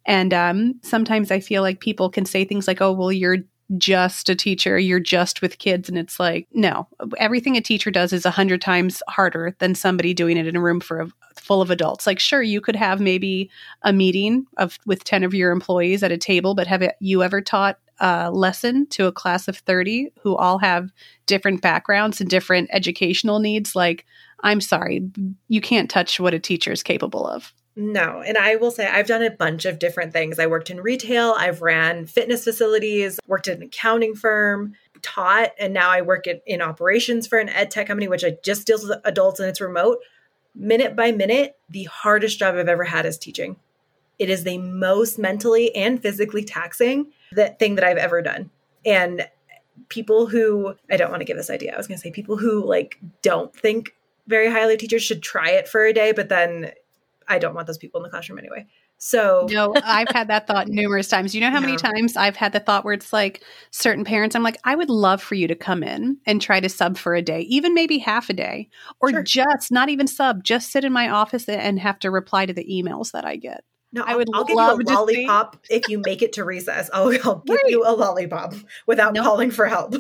And 0.05 0.33
um, 0.33 0.79
sometimes 0.83 1.31
I 1.31 1.39
feel 1.39 1.61
like 1.61 1.79
people 1.79 2.09
can 2.09 2.25
say 2.25 2.45
things 2.45 2.67
like, 2.67 2.81
oh, 2.81 2.91
well, 2.91 3.11
you're 3.11 3.37
just 3.77 4.29
a 4.29 4.35
teacher, 4.35 4.79
you're 4.79 4.99
just 4.99 5.41
with 5.41 5.59
kids. 5.59 5.89
And 5.89 5.97
it's 5.97 6.19
like, 6.19 6.47
no, 6.53 6.87
everything 7.17 7.55
a 7.55 7.61
teacher 7.61 7.91
does 7.91 8.13
is 8.13 8.25
a 8.25 8.31
hundred 8.31 8.61
times 8.61 9.03
harder 9.07 9.55
than 9.59 9.75
somebody 9.75 10.13
doing 10.13 10.37
it 10.37 10.47
in 10.47 10.55
a 10.55 10.61
room 10.61 10.79
for 10.79 11.01
a, 11.01 11.09
full 11.35 11.61
of 11.61 11.71
adults. 11.71 12.07
Like, 12.07 12.19
sure, 12.19 12.41
you 12.41 12.61
could 12.61 12.75
have 12.75 12.99
maybe 12.99 13.49
a 13.83 13.93
meeting 13.93 14.45
of 14.57 14.77
with 14.85 15.03
10 15.03 15.23
of 15.23 15.33
your 15.33 15.51
employees 15.51 16.03
at 16.03 16.11
a 16.11 16.17
table, 16.17 16.55
but 16.55 16.67
have 16.67 16.83
you 16.99 17.23
ever 17.23 17.41
taught 17.41 17.79
a 17.99 18.31
lesson 18.31 18.87
to 18.87 19.07
a 19.07 19.11
class 19.11 19.47
of 19.47 19.57
30 19.57 20.11
who 20.21 20.35
all 20.35 20.57
have 20.59 20.91
different 21.25 21.61
backgrounds 21.61 22.21
and 22.21 22.29
different 22.29 22.69
educational 22.71 23.39
needs? 23.39 23.75
Like, 23.75 24.05
I'm 24.41 24.61
sorry, 24.61 25.09
you 25.47 25.61
can't 25.61 25.89
touch 25.89 26.19
what 26.19 26.33
a 26.33 26.39
teacher 26.39 26.71
is 26.71 26.83
capable 26.83 27.27
of. 27.27 27.53
No. 27.81 28.21
And 28.21 28.37
I 28.37 28.57
will 28.57 28.71
say 28.71 28.85
I've 28.85 29.07
done 29.07 29.23
a 29.23 29.31
bunch 29.31 29.63
of 29.63 29.79
different 29.79 30.11
things. 30.11 30.37
I 30.37 30.47
worked 30.47 30.69
in 30.69 30.81
retail, 30.81 31.33
I've 31.37 31.61
ran 31.61 32.07
fitness 32.07 32.43
facilities, 32.43 33.21
worked 33.25 33.47
at 33.47 33.55
an 33.55 33.63
accounting 33.63 34.15
firm, 34.15 34.73
taught, 35.01 35.51
and 35.57 35.73
now 35.73 35.89
I 35.89 36.01
work 36.01 36.27
in, 36.27 36.41
in 36.45 36.61
operations 36.61 37.25
for 37.25 37.39
an 37.39 37.47
ed 37.47 37.71
tech 37.71 37.87
company, 37.87 38.09
which 38.09 38.25
I 38.25 38.35
just 38.43 38.67
deals 38.67 38.85
with 38.85 38.99
adults 39.05 39.39
and 39.39 39.47
it's 39.47 39.61
remote. 39.61 39.99
Minute 40.53 40.93
by 40.93 41.13
minute, 41.13 41.57
the 41.69 41.85
hardest 41.85 42.37
job 42.37 42.55
I've 42.55 42.67
ever 42.67 42.83
had 42.83 43.05
is 43.05 43.17
teaching. 43.17 43.55
It 44.17 44.29
is 44.29 44.43
the 44.43 44.57
most 44.57 45.17
mentally 45.17 45.73
and 45.73 46.01
physically 46.01 46.43
taxing 46.43 47.13
that 47.31 47.59
thing 47.59 47.75
that 47.75 47.85
I've 47.85 47.95
ever 47.95 48.21
done. 48.21 48.51
And 48.85 49.25
people 49.87 50.27
who 50.27 50.75
I 50.91 50.97
don't 50.97 51.11
want 51.11 51.21
to 51.21 51.25
give 51.25 51.37
this 51.37 51.49
idea. 51.49 51.75
I 51.75 51.77
was 51.77 51.87
going 51.87 51.97
to 51.97 52.01
say 52.01 52.11
people 52.11 52.35
who 52.35 52.61
like 52.65 52.99
don't 53.21 53.55
think 53.55 53.95
very 54.27 54.51
highly 54.51 54.73
of 54.73 54.81
teachers 54.81 55.01
should 55.01 55.23
try 55.23 55.51
it 55.51 55.69
for 55.69 55.85
a 55.85 55.93
day, 55.93 56.11
but 56.11 56.27
then 56.27 56.73
I 57.29 57.39
don't 57.39 57.53
want 57.53 57.67
those 57.67 57.77
people 57.77 57.99
in 57.99 58.03
the 58.03 58.09
classroom 58.09 58.39
anyway. 58.39 58.65
So 58.97 59.47
No, 59.49 59.73
I've 59.85 60.09
had 60.09 60.27
that 60.27 60.47
thought 60.47 60.67
numerous 60.67 61.07
times. 61.07 61.33
You 61.33 61.39
know 61.41 61.51
how 61.51 61.61
many 61.61 61.77
times 61.77 62.17
I've 62.17 62.35
had 62.35 62.51
the 62.51 62.59
thought 62.59 62.83
where 62.83 62.93
it's 62.93 63.13
like 63.13 63.43
certain 63.71 64.03
parents, 64.03 64.35
I'm 64.35 64.43
like, 64.43 64.57
I 64.65 64.75
would 64.75 64.89
love 64.89 65.21
for 65.21 65.35
you 65.35 65.47
to 65.47 65.55
come 65.55 65.83
in 65.83 66.17
and 66.25 66.41
try 66.41 66.59
to 66.59 66.67
sub 66.67 66.97
for 66.97 67.15
a 67.15 67.21
day, 67.21 67.41
even 67.41 67.73
maybe 67.73 67.99
half 67.99 68.29
a 68.29 68.33
day, 68.33 68.67
or 68.99 69.11
Sure. 69.11 69.23
just 69.23 69.71
not 69.71 69.87
even 69.89 70.07
sub, 70.07 70.43
just 70.43 70.71
sit 70.71 70.83
in 70.83 70.91
my 70.91 71.07
office 71.09 71.47
and 71.47 71.79
have 71.79 71.99
to 71.99 72.11
reply 72.11 72.45
to 72.45 72.53
the 72.53 72.65
emails 72.65 73.11
that 73.11 73.23
I 73.25 73.35
get. 73.37 73.63
no, 73.93 74.03
I 74.03 74.11
I'll, 74.11 74.17
would 74.17 74.27
I'll 74.33 74.43
give 74.43 74.57
you 74.57 74.65
to 74.65 74.73
a 74.81 74.85
see- 74.87 74.93
lollipop 75.27 75.57
if 75.69 75.87
you 75.87 76.01
make 76.03 76.21
it 76.21 76.33
to 76.33 76.43
recess. 76.43 76.89
I'll, 76.93 77.09
I'll 77.23 77.43
give 77.45 77.55
Right. 77.55 77.69
you 77.71 77.83
a 77.87 77.93
lollipop 77.93 78.53
without 78.85 79.13
No. 79.13 79.23
calling 79.23 79.51
for 79.51 79.67
help. 79.67 79.95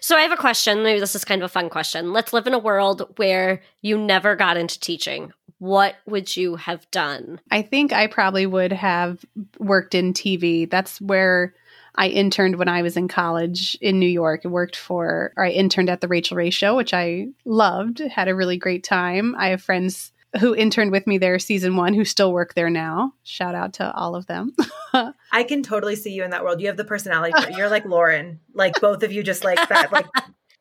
So 0.00 0.16
I 0.16 0.20
have 0.22 0.32
a 0.32 0.36
question. 0.36 0.82
Maybe 0.82 1.00
this 1.00 1.14
is 1.14 1.24
kind 1.24 1.42
of 1.42 1.46
a 1.46 1.52
fun 1.52 1.68
question. 1.68 2.12
Let's 2.12 2.32
live 2.32 2.46
in 2.46 2.54
a 2.54 2.58
world 2.58 3.12
where 3.16 3.60
you 3.82 3.98
never 3.98 4.34
got 4.36 4.56
into 4.56 4.78
teaching. 4.80 5.32
What 5.64 5.94
would 6.04 6.36
you 6.36 6.56
have 6.56 6.90
done? 6.90 7.40
I 7.50 7.62
think 7.62 7.90
I 7.90 8.06
probably 8.06 8.44
would 8.44 8.70
have 8.70 9.24
worked 9.58 9.94
in 9.94 10.12
TV. 10.12 10.68
That's 10.68 11.00
where 11.00 11.54
I 11.94 12.08
interned 12.08 12.56
when 12.56 12.68
I 12.68 12.82
was 12.82 12.98
in 12.98 13.08
college 13.08 13.74
in 13.80 13.98
New 13.98 14.06
York. 14.06 14.42
I 14.44 14.48
worked 14.48 14.76
for, 14.76 15.32
or 15.38 15.46
I 15.46 15.48
interned 15.48 15.88
at 15.88 16.02
the 16.02 16.08
Rachael 16.08 16.36
Ray 16.36 16.50
Show, 16.50 16.76
which 16.76 16.92
I 16.92 17.28
loved, 17.46 18.00
had 18.00 18.28
a 18.28 18.34
really 18.34 18.58
great 18.58 18.84
time. 18.84 19.34
I 19.38 19.48
have 19.48 19.62
friends 19.62 20.12
who 20.38 20.54
interned 20.54 20.92
with 20.92 21.06
me 21.06 21.16
there 21.16 21.38
season 21.38 21.76
one 21.76 21.94
who 21.94 22.04
still 22.04 22.30
work 22.30 22.52
there 22.52 22.68
now. 22.68 23.14
Shout 23.22 23.54
out 23.54 23.72
to 23.74 23.90
all 23.94 24.16
of 24.16 24.26
them. 24.26 24.54
I 25.32 25.44
can 25.44 25.62
totally 25.62 25.96
see 25.96 26.12
you 26.12 26.24
in 26.24 26.30
that 26.32 26.44
world. 26.44 26.60
You 26.60 26.66
have 26.66 26.76
the 26.76 26.84
personality. 26.84 27.32
You're 27.56 27.70
like 27.70 27.86
Lauren. 27.86 28.38
Like 28.52 28.78
both 28.82 29.02
of 29.02 29.12
you 29.12 29.22
just 29.22 29.44
like 29.44 29.66
that 29.70 29.90
like 29.92 30.08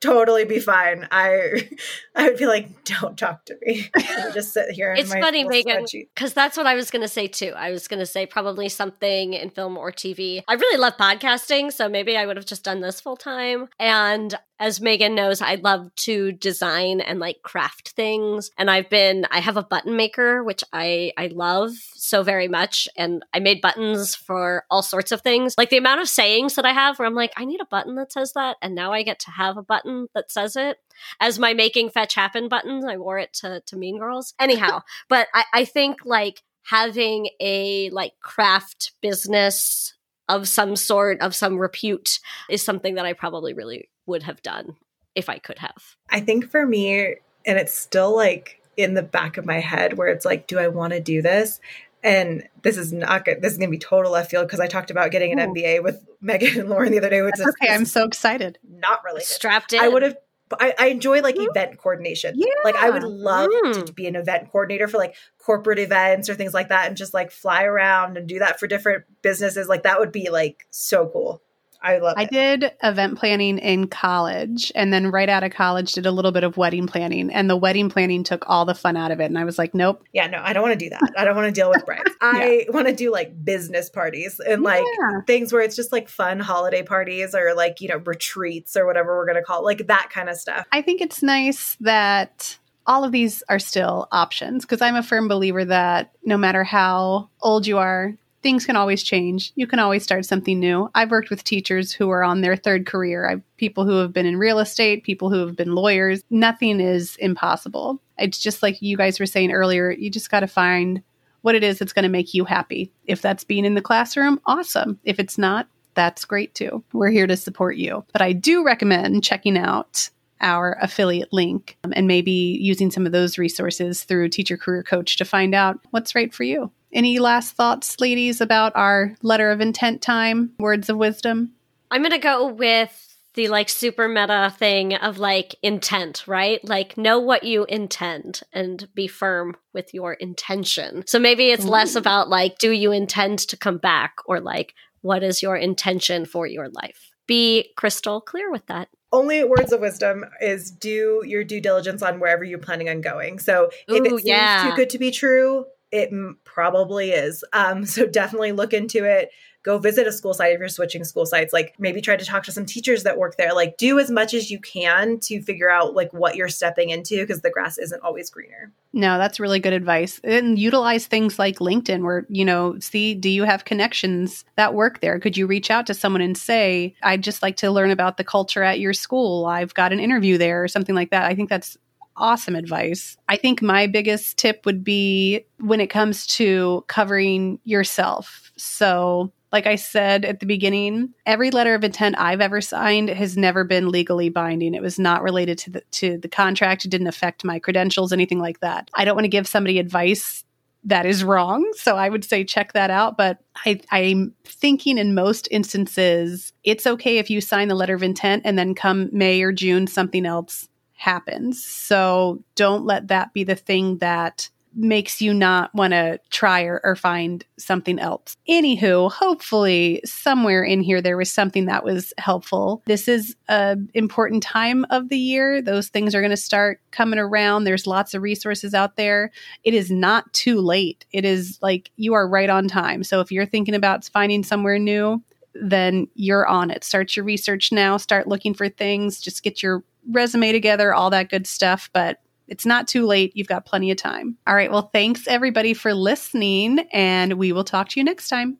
totally 0.03 0.45
be 0.45 0.59
fine. 0.59 1.07
I 1.11 1.69
I 2.15 2.29
would 2.29 2.37
be 2.37 2.45
like, 2.45 2.83
don't 2.83 3.17
talk 3.17 3.45
to 3.45 3.55
me. 3.65 3.89
just 4.33 4.53
sit 4.53 4.71
here. 4.71 4.93
it's 4.97 5.13
funny, 5.13 5.43
Megan, 5.43 5.85
because 5.91 6.33
that's 6.33 6.57
what 6.57 6.67
I 6.67 6.75
was 6.75 6.91
going 6.91 7.01
to 7.01 7.07
say 7.07 7.27
too. 7.27 7.53
I 7.55 7.71
was 7.71 7.87
going 7.87 7.99
to 7.99 8.05
say 8.05 8.25
probably 8.25 8.69
something 8.69 9.33
in 9.33 9.49
film 9.49 9.77
or 9.77 9.91
TV. 9.91 10.43
I 10.47 10.53
really 10.53 10.77
love 10.77 10.97
podcasting, 10.97 11.71
so 11.71 11.87
maybe 11.89 12.17
I 12.17 12.25
would 12.25 12.37
have 12.37 12.45
just 12.45 12.63
done 12.63 12.81
this 12.81 12.99
full 12.99 13.17
time. 13.17 13.69
And 13.79 14.35
as 14.59 14.79
Megan 14.79 15.15
knows, 15.15 15.41
I 15.41 15.55
love 15.55 15.93
to 15.95 16.31
design 16.31 17.01
and 17.01 17.19
like 17.19 17.41
craft 17.41 17.89
things. 17.89 18.51
And 18.57 18.69
I've 18.69 18.89
been, 18.89 19.25
I 19.31 19.39
have 19.39 19.57
a 19.57 19.63
button 19.63 19.95
maker, 19.95 20.43
which 20.43 20.63
I, 20.71 21.11
I 21.17 21.27
love 21.27 21.71
so 21.95 22.23
very 22.23 22.47
much. 22.47 22.87
And 22.95 23.23
I 23.33 23.39
made 23.39 23.61
buttons 23.61 24.15
for 24.15 24.65
all 24.69 24.83
sorts 24.83 25.11
of 25.11 25.21
things. 25.21 25.55
Like 25.57 25.69
the 25.69 25.77
amount 25.77 26.01
of 26.01 26.07
sayings 26.07 26.55
that 26.55 26.65
I 26.65 26.71
have 26.71 26.99
where 26.99 27.07
I'm 27.07 27.15
like, 27.15 27.33
I 27.35 27.45
need 27.45 27.61
a 27.61 27.65
button 27.65 27.95
that 27.95 28.13
says 28.13 28.33
that. 28.33 28.57
And 28.61 28.75
now 28.75 28.93
I 28.93 29.03
get 29.03 29.19
to 29.19 29.31
have 29.31 29.57
a 29.57 29.63
button 29.63 30.07
that 30.13 30.31
says 30.31 30.55
it. 30.55 30.77
As 31.19 31.39
my 31.39 31.53
making 31.53 31.89
fetch 31.89 32.13
happen 32.13 32.47
buttons, 32.47 32.85
I 32.85 32.97
wore 32.97 33.17
it 33.17 33.33
to, 33.41 33.61
to 33.65 33.75
Mean 33.75 33.97
Girls. 33.97 34.33
Anyhow, 34.39 34.81
but 35.09 35.27
I, 35.33 35.45
I 35.53 35.65
think 35.65 36.05
like 36.05 36.43
having 36.63 37.29
a 37.41 37.89
like 37.89 38.13
craft 38.21 38.91
business 39.01 39.95
of 40.29 40.47
some 40.47 40.75
sort 40.75 41.19
of 41.21 41.35
some 41.35 41.57
repute 41.57 42.19
is 42.49 42.63
something 42.63 42.95
that 42.95 43.05
I 43.05 43.13
probably 43.13 43.53
really 43.53 43.89
would 44.05 44.23
have 44.23 44.41
done 44.41 44.75
if 45.15 45.29
I 45.29 45.37
could 45.37 45.59
have. 45.59 45.95
I 46.09 46.19
think 46.19 46.49
for 46.49 46.65
me, 46.65 47.15
and 47.45 47.59
it's 47.59 47.77
still 47.77 48.15
like 48.15 48.61
in 48.77 48.93
the 48.93 49.03
back 49.03 49.37
of 49.37 49.45
my 49.45 49.59
head 49.59 49.97
where 49.97 50.07
it's 50.07 50.25
like, 50.25 50.47
do 50.47 50.59
I 50.59 50.67
want 50.67 50.93
to 50.93 50.99
do 50.99 51.21
this? 51.21 51.59
And 52.03 52.43
this 52.63 52.77
is 52.77 52.91
not 52.91 53.23
good. 53.23 53.41
This 53.41 53.53
is 53.53 53.57
going 53.57 53.69
to 53.69 53.71
be 53.71 53.79
total 53.79 54.11
left 54.11 54.29
field 54.29 54.47
because 54.47 54.59
I 54.59 54.67
talked 54.67 54.91
about 54.91 55.11
getting 55.11 55.31
an 55.31 55.39
Ooh. 55.39 55.53
MBA 55.53 55.83
with 55.83 56.03
Megan 56.19 56.59
and 56.59 56.69
Lauren 56.69 56.91
the 56.91 56.97
other 56.97 57.09
day. 57.09 57.21
Which 57.21 57.39
is, 57.39 57.47
okay, 57.47 57.73
I'm 57.73 57.85
so 57.85 58.03
excited. 58.03 58.59
Not 58.67 59.03
really 59.05 59.21
strapped 59.21 59.71
in. 59.71 59.79
I 59.79 59.87
would 59.87 60.01
have 60.01 60.17
I, 60.59 60.73
I, 60.77 60.87
enjoy 60.87 61.21
like 61.21 61.35
mm. 61.35 61.47
event 61.49 61.77
coordination. 61.77 62.33
Yeah. 62.35 62.47
Like 62.63 62.75
I 62.75 62.89
would 62.89 63.03
love 63.03 63.49
mm. 63.49 63.85
to 63.85 63.93
be 63.93 64.07
an 64.07 64.15
event 64.15 64.51
coordinator 64.51 64.87
for 64.87 64.97
like 64.97 65.15
corporate 65.39 65.79
events 65.79 66.29
or 66.29 66.35
things 66.35 66.53
like 66.53 66.69
that 66.69 66.87
and 66.87 66.97
just 66.97 67.13
like 67.13 67.31
fly 67.31 67.63
around 67.63 68.17
and 68.17 68.27
do 68.27 68.39
that 68.39 68.59
for 68.59 68.67
different 68.67 69.05
businesses. 69.21 69.67
Like 69.67 69.83
that 69.83 69.99
would 69.99 70.11
be 70.11 70.29
like 70.29 70.67
so 70.69 71.09
cool. 71.11 71.41
I 71.83 71.97
love 71.97 72.15
I 72.17 72.23
it. 72.23 72.31
did 72.31 72.71
event 72.81 73.19
planning 73.19 73.57
in 73.57 73.87
college 73.87 74.71
and 74.73 74.93
then 74.93 75.11
right 75.11 75.27
out 75.27 75.43
of 75.43 75.51
college 75.51 75.93
did 75.93 76.05
a 76.05 76.11
little 76.11 76.31
bit 76.31 76.43
of 76.43 76.55
wedding 76.55 76.87
planning 76.87 77.29
and 77.29 77.49
the 77.49 77.57
wedding 77.57 77.89
planning 77.89 78.23
took 78.23 78.43
all 78.47 78.63
the 78.63 78.73
fun 78.73 78.95
out 78.95 79.11
of 79.11 79.19
it 79.19 79.25
and 79.25 79.37
I 79.37 79.43
was 79.43 79.57
like, 79.57 79.73
nope. 79.73 80.03
Yeah, 80.13 80.27
no, 80.27 80.39
I 80.41 80.53
don't 80.53 80.63
want 80.63 80.79
to 80.79 80.85
do 80.85 80.89
that. 80.89 81.13
I 81.17 81.25
don't 81.25 81.35
want 81.35 81.47
to 81.47 81.51
deal 81.51 81.69
with 81.69 81.85
brides. 81.85 82.09
I 82.21 82.65
want 82.69 82.87
to 82.87 82.95
do 82.95 83.11
like 83.11 83.43
business 83.43 83.89
parties 83.89 84.39
and 84.39 84.63
like 84.63 84.85
yeah. 84.99 85.21
things 85.27 85.51
where 85.51 85.61
it's 85.61 85.75
just 85.75 85.91
like 85.91 86.07
fun 86.07 86.39
holiday 86.39 86.83
parties 86.83 87.35
or 87.35 87.53
like, 87.53 87.81
you 87.81 87.89
know, 87.89 87.97
retreats 87.97 88.77
or 88.77 88.85
whatever 88.85 89.17
we're 89.17 89.25
going 89.25 89.35
to 89.35 89.43
call 89.43 89.59
it, 89.59 89.65
like 89.65 89.87
that 89.87 90.09
kind 90.09 90.29
of 90.29 90.37
stuff. 90.37 90.65
I 90.71 90.81
think 90.81 91.01
it's 91.01 91.21
nice 91.21 91.75
that 91.81 92.57
all 92.85 93.03
of 93.03 93.11
these 93.11 93.43
are 93.49 93.59
still 93.59 94.07
options 94.11 94.65
because 94.65 94.81
I'm 94.81 94.95
a 94.95 95.03
firm 95.03 95.27
believer 95.27 95.63
that 95.65 96.11
no 96.23 96.37
matter 96.37 96.63
how 96.63 97.29
old 97.41 97.67
you 97.67 97.77
are, 97.77 98.13
things 98.43 98.65
can 98.65 98.75
always 98.75 99.01
change. 99.01 99.53
You 99.55 99.65
can 99.65 99.79
always 99.79 100.03
start 100.03 100.25
something 100.25 100.59
new. 100.59 100.91
I've 100.93 101.11
worked 101.11 101.29
with 101.29 101.43
teachers 101.43 101.91
who 101.91 102.09
are 102.09 102.23
on 102.23 102.41
their 102.41 102.55
third 102.55 102.85
career. 102.85 103.27
I've 103.27 103.41
people 103.57 103.85
who 103.85 103.97
have 103.97 104.13
been 104.13 104.25
in 104.25 104.37
real 104.37 104.59
estate, 104.59 105.03
people 105.03 105.29
who 105.29 105.45
have 105.45 105.55
been 105.55 105.73
lawyers. 105.73 106.23
Nothing 106.29 106.79
is 106.79 107.15
impossible. 107.15 108.01
It's 108.19 108.37
just 108.37 108.61
like 108.61 108.81
you 108.81 108.97
guys 108.97 109.19
were 109.19 109.25
saying 109.25 109.51
earlier, 109.51 109.89
you 109.91 110.09
just 110.09 110.29
got 110.29 110.41
to 110.41 110.47
find 110.47 111.01
what 111.41 111.55
it 111.55 111.63
is 111.63 111.79
that's 111.79 111.93
going 111.93 112.03
to 112.03 112.09
make 112.09 112.33
you 112.33 112.45
happy. 112.45 112.91
If 113.05 113.21
that's 113.21 113.43
being 113.43 113.65
in 113.65 113.73
the 113.73 113.81
classroom, 113.81 114.39
awesome. 114.45 114.99
If 115.03 115.19
it's 115.19 115.37
not, 115.37 115.67
that's 115.93 116.25
great 116.25 116.53
too. 116.53 116.83
We're 116.93 117.11
here 117.11 117.27
to 117.27 117.37
support 117.37 117.77
you. 117.77 118.03
But 118.11 118.21
I 118.21 118.33
do 118.33 118.65
recommend 118.65 119.23
checking 119.23 119.57
out 119.57 120.09
our 120.41 120.77
affiliate 120.81 121.31
link 121.31 121.77
um, 121.83 121.93
and 121.95 122.07
maybe 122.07 122.31
using 122.31 122.91
some 122.91 123.05
of 123.05 123.11
those 123.13 123.37
resources 123.37 124.03
through 124.03 124.29
Teacher 124.29 124.57
Career 124.57 124.83
Coach 124.83 125.17
to 125.17 125.25
find 125.25 125.55
out 125.55 125.79
what's 125.91 126.15
right 126.15 126.33
for 126.33 126.43
you. 126.43 126.71
Any 126.93 127.17
last 127.17 127.55
thoughts, 127.55 127.99
ladies, 127.99 128.39
about 128.39 128.75
our 128.75 129.15
letter 129.23 129.49
of 129.49 129.61
intent 129.61 130.03
time, 130.03 130.51
words 130.59 130.89
of 130.89 130.97
wisdom? 130.97 131.53
I'm 131.89 132.03
going 132.03 132.11
to 132.11 132.19
go 132.19 132.47
with 132.47 132.99
the 133.33 133.47
like 133.47 133.67
super 133.67 134.07
meta 134.07 134.53
thing 134.59 134.93
of 134.93 135.17
like 135.17 135.55
intent, 135.63 136.23
right? 136.27 136.63
Like 136.63 136.95
know 136.95 137.19
what 137.19 137.43
you 137.43 137.65
intend 137.65 138.41
and 138.53 138.87
be 138.93 139.07
firm 139.07 139.55
with 139.73 139.91
your 139.91 140.13
intention. 140.13 141.03
So 141.07 141.17
maybe 141.17 141.49
it's 141.49 141.65
Ooh. 141.65 141.69
less 141.69 141.95
about 141.95 142.29
like, 142.29 142.59
do 142.59 142.69
you 142.69 142.91
intend 142.91 143.39
to 143.39 143.57
come 143.57 143.79
back 143.79 144.17
or 144.27 144.39
like, 144.39 144.75
what 145.01 145.23
is 145.23 145.41
your 145.41 145.57
intention 145.57 146.25
for 146.25 146.45
your 146.45 146.69
life? 146.69 147.09
Be 147.25 147.71
crystal 147.75 148.21
clear 148.21 148.51
with 148.51 148.67
that 148.67 148.87
only 149.13 149.43
words 149.43 149.71
of 149.71 149.79
wisdom 149.79 150.25
is 150.41 150.71
do 150.71 151.23
your 151.23 151.43
due 151.43 151.61
diligence 151.61 152.01
on 152.01 152.19
wherever 152.19 152.43
you're 152.43 152.57
planning 152.57 152.89
on 152.89 152.99
going. 152.99 153.37
So 153.37 153.69
if 153.87 154.01
Ooh, 154.01 154.05
it 154.05 154.09
seems 154.09 154.25
yeah. 154.25 154.63
too 154.63 154.75
good 154.75 154.89
to 154.89 154.97
be 154.97 155.11
true, 155.11 155.65
it 155.93 156.11
probably 156.43 157.11
is. 157.11 157.43
Um, 157.53 157.85
so 157.93 158.05
definitely 158.05 158.51
look 158.51 158.73
into 158.73 159.05
it. 159.05 159.29
Go 159.61 159.77
visit 159.77 160.05
a 160.05 160.11
school 160.11 160.33
site 160.33 160.51
if 160.51 160.59
you're 160.59 160.67
switching 160.67 161.05
school 161.05 161.25
sites. 161.25 161.53
Like 161.53 161.75
maybe 161.79 162.01
try 162.01 162.17
to 162.17 162.25
talk 162.25 162.43
to 162.43 162.51
some 162.51 162.65
teachers 162.65 163.03
that 163.03 163.17
work 163.17 163.37
there. 163.37 163.53
Like 163.53 163.77
do 163.77 163.97
as 163.97 164.11
much 164.11 164.33
as 164.33 164.51
you 164.51 164.59
can 164.59 165.19
to 165.21 165.41
figure 165.41 165.69
out 165.69 165.93
like 165.93 166.11
what 166.11 166.35
you're 166.35 166.49
stepping 166.49 166.89
into 166.89 167.21
because 167.21 167.43
the 167.43 167.49
grass 167.49 167.77
isn't 167.77 168.03
always 168.03 168.29
greener. 168.29 168.73
No, 168.91 169.17
that's 169.17 169.39
really 169.39 169.61
good 169.61 169.71
advice. 169.71 170.19
And 170.25 170.59
utilize 170.59 171.07
things 171.07 171.39
like 171.39 171.59
LinkedIn 171.59 172.03
where, 172.03 172.25
you 172.27 172.43
know, 172.43 172.77
see, 172.79 173.15
do 173.15 173.29
you 173.29 173.45
have 173.45 173.63
connections 173.63 174.43
that 174.57 174.73
work 174.73 174.99
there? 174.99 175.17
Could 175.17 175.37
you 175.37 175.47
reach 175.47 175.71
out 175.71 175.87
to 175.87 175.93
someone 175.93 176.21
and 176.21 176.37
say, 176.37 176.93
I'd 177.01 177.23
just 177.23 177.41
like 177.41 177.55
to 177.57 177.71
learn 177.71 177.89
about 177.89 178.17
the 178.17 178.25
culture 178.25 178.63
at 178.63 178.81
your 178.81 178.93
school. 178.93 179.45
I've 179.45 179.73
got 179.73 179.93
an 179.93 180.01
interview 180.01 180.37
there 180.37 180.61
or 180.61 180.67
something 180.67 180.93
like 180.93 181.11
that. 181.11 181.23
I 181.23 181.35
think 181.35 181.49
that's 181.49 181.77
awesome 182.15 182.55
advice. 182.55 183.17
I 183.29 183.37
think 183.37 183.61
my 183.61 183.87
biggest 183.87 184.37
tip 184.37 184.65
would 184.65 184.83
be 184.83 185.45
when 185.59 185.79
it 185.79 185.87
comes 185.87 186.25
to 186.27 186.83
covering 186.87 187.59
yourself. 187.63 188.51
So, 188.57 189.31
like 189.51 189.67
I 189.67 189.75
said 189.75 190.25
at 190.25 190.39
the 190.39 190.47
beginning, 190.47 191.13
every 191.27 191.51
letter 191.51 191.75
of 191.75 191.83
intent 191.83 192.15
I've 192.17 192.41
ever 192.41 192.59
signed 192.59 193.09
has 193.09 193.37
never 193.37 193.63
been 193.63 193.89
legally 193.89 194.29
binding. 194.29 194.73
It 194.73 194.81
was 194.81 194.97
not 194.97 195.21
related 195.21 195.57
to 195.59 195.69
the 195.71 195.81
to 195.91 196.17
the 196.17 196.27
contract. 196.27 196.85
It 196.85 196.89
didn't 196.89 197.07
affect 197.07 197.43
my 197.43 197.59
credentials, 197.59 198.11
anything 198.11 198.39
like 198.39 198.61
that. 198.61 198.89
I 198.95 199.05
don't 199.05 199.15
want 199.15 199.25
to 199.25 199.29
give 199.29 199.47
somebody 199.47 199.77
advice 199.77 200.43
that 200.85 201.05
is 201.05 201.23
wrong. 201.23 201.71
So 201.75 201.95
I 201.95 202.09
would 202.09 202.25
say 202.25 202.43
check 202.43 202.73
that 202.73 202.89
out. 202.89 203.17
But 203.17 203.39
I, 203.65 203.79
I'm 203.91 204.33
thinking 204.43 204.97
in 204.97 205.15
most 205.15 205.47
instances, 205.49 206.51
it's 206.63 206.85
okay 206.85 207.19
if 207.19 207.29
you 207.29 207.39
sign 207.41 207.69
the 207.69 207.75
letter 207.75 207.95
of 207.95 208.03
intent 208.03 208.43
and 208.45 208.57
then 208.57 208.75
come 208.75 209.09
May 209.11 209.41
or 209.41 209.53
June, 209.53 209.87
something 209.87 210.25
else 210.25 210.67
happens. 211.03 211.61
So 211.61 212.41
don't 212.55 212.85
let 212.85 213.09
that 213.09 213.33
be 213.33 213.43
the 213.43 213.55
thing 213.55 213.97
that 213.97 214.49
makes 214.75 215.21
you 215.21 215.33
not 215.33 215.69
want 215.75 215.91
to 215.91 216.19
try 216.29 216.63
or, 216.63 216.81
or, 216.83 216.95
find 216.95 217.45
something 217.57 217.99
else. 217.99 218.37
Anywho, 218.49 219.11
hopefully 219.11 220.01
somewhere 220.03 220.63
in 220.63 220.81
here 220.81 220.99
there 220.99 221.15
was 221.15 221.29
something 221.29 221.65
that 221.65 221.83
was 221.83 222.11
helpful. 222.17 222.81
This 222.87 223.07
is 223.07 223.35
an 223.49 223.89
important 223.93 224.41
time 224.41 224.83
of 224.89 225.09
the 225.09 225.17
year. 225.17 225.61
Those 225.61 225.89
things 225.89 226.15
are 226.15 226.21
going 226.21 226.31
to 226.31 226.37
start 226.37 226.79
coming 226.89 227.19
around. 227.19 227.65
There's 227.65 227.85
lots 227.85 228.15
of 228.15 228.23
resources 228.23 228.73
out 228.73 228.95
there. 228.95 229.29
It 229.63 229.75
is 229.75 229.91
not 229.91 230.33
too 230.33 230.59
late. 230.59 231.05
It 231.11 231.23
is 231.23 231.59
like 231.61 231.91
you 231.97 232.15
are 232.15 232.27
right 232.27 232.49
on 232.49 232.67
time. 232.67 233.03
So 233.03 233.19
if 233.19 233.31
you're 233.31 233.45
thinking 233.45 233.75
about 233.75 234.05
finding 234.05 234.43
somewhere 234.43 234.79
new, 234.79 235.21
then 235.53 236.07
you're 236.15 236.47
on 236.47 236.71
it. 236.71 236.83
Start 236.83 237.15
your 237.15 237.25
research 237.25 237.71
now. 237.71 237.97
Start 237.97 238.27
looking 238.27 238.55
for 238.55 238.69
things. 238.69 239.21
Just 239.21 239.43
get 239.43 239.61
your 239.61 239.83
resume 240.09 240.51
together, 240.51 240.93
all 240.93 241.09
that 241.11 241.29
good 241.29 241.47
stuff. 241.47 241.89
But 241.93 242.19
it's 242.47 242.65
not 242.65 242.87
too 242.87 243.05
late. 243.05 243.31
You've 243.35 243.47
got 243.47 243.65
plenty 243.65 243.91
of 243.91 243.97
time. 243.97 244.37
All 244.45 244.55
right. 244.55 244.71
Well, 244.71 244.89
thanks 244.93 245.27
everybody 245.27 245.73
for 245.73 245.93
listening, 245.93 246.79
and 246.91 247.33
we 247.33 247.51
will 247.51 247.63
talk 247.63 247.89
to 247.89 247.99
you 247.99 248.03
next 248.03 248.27
time. 248.29 248.57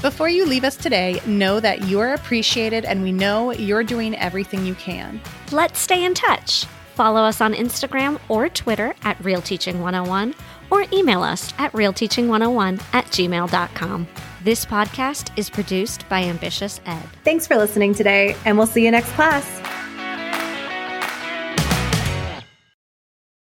Before 0.00 0.28
you 0.28 0.46
leave 0.46 0.62
us 0.62 0.76
today, 0.76 1.20
know 1.26 1.58
that 1.58 1.84
you 1.84 1.98
are 1.98 2.14
appreciated 2.14 2.84
and 2.84 3.02
we 3.02 3.10
know 3.10 3.52
you're 3.52 3.82
doing 3.82 4.16
everything 4.16 4.64
you 4.64 4.76
can. 4.76 5.20
Let's 5.50 5.80
stay 5.80 6.04
in 6.04 6.14
touch. 6.14 6.66
Follow 6.94 7.20
us 7.22 7.40
on 7.40 7.52
Instagram 7.52 8.20
or 8.28 8.48
Twitter 8.48 8.94
at 9.02 9.22
Real 9.24 9.42
Teaching 9.42 9.80
101 9.80 10.36
or 10.70 10.84
email 10.92 11.24
us 11.24 11.52
at 11.58 11.72
realteaching101 11.72 12.80
at 12.92 13.06
gmail.com. 13.06 14.06
This 14.44 14.64
podcast 14.64 15.36
is 15.36 15.50
produced 15.50 16.08
by 16.08 16.22
Ambitious 16.22 16.80
Ed. 16.86 17.02
Thanks 17.24 17.48
for 17.48 17.56
listening 17.56 17.92
today, 17.92 18.36
and 18.44 18.56
we'll 18.56 18.68
see 18.68 18.84
you 18.84 18.90
next 18.92 19.10
class. 19.14 19.44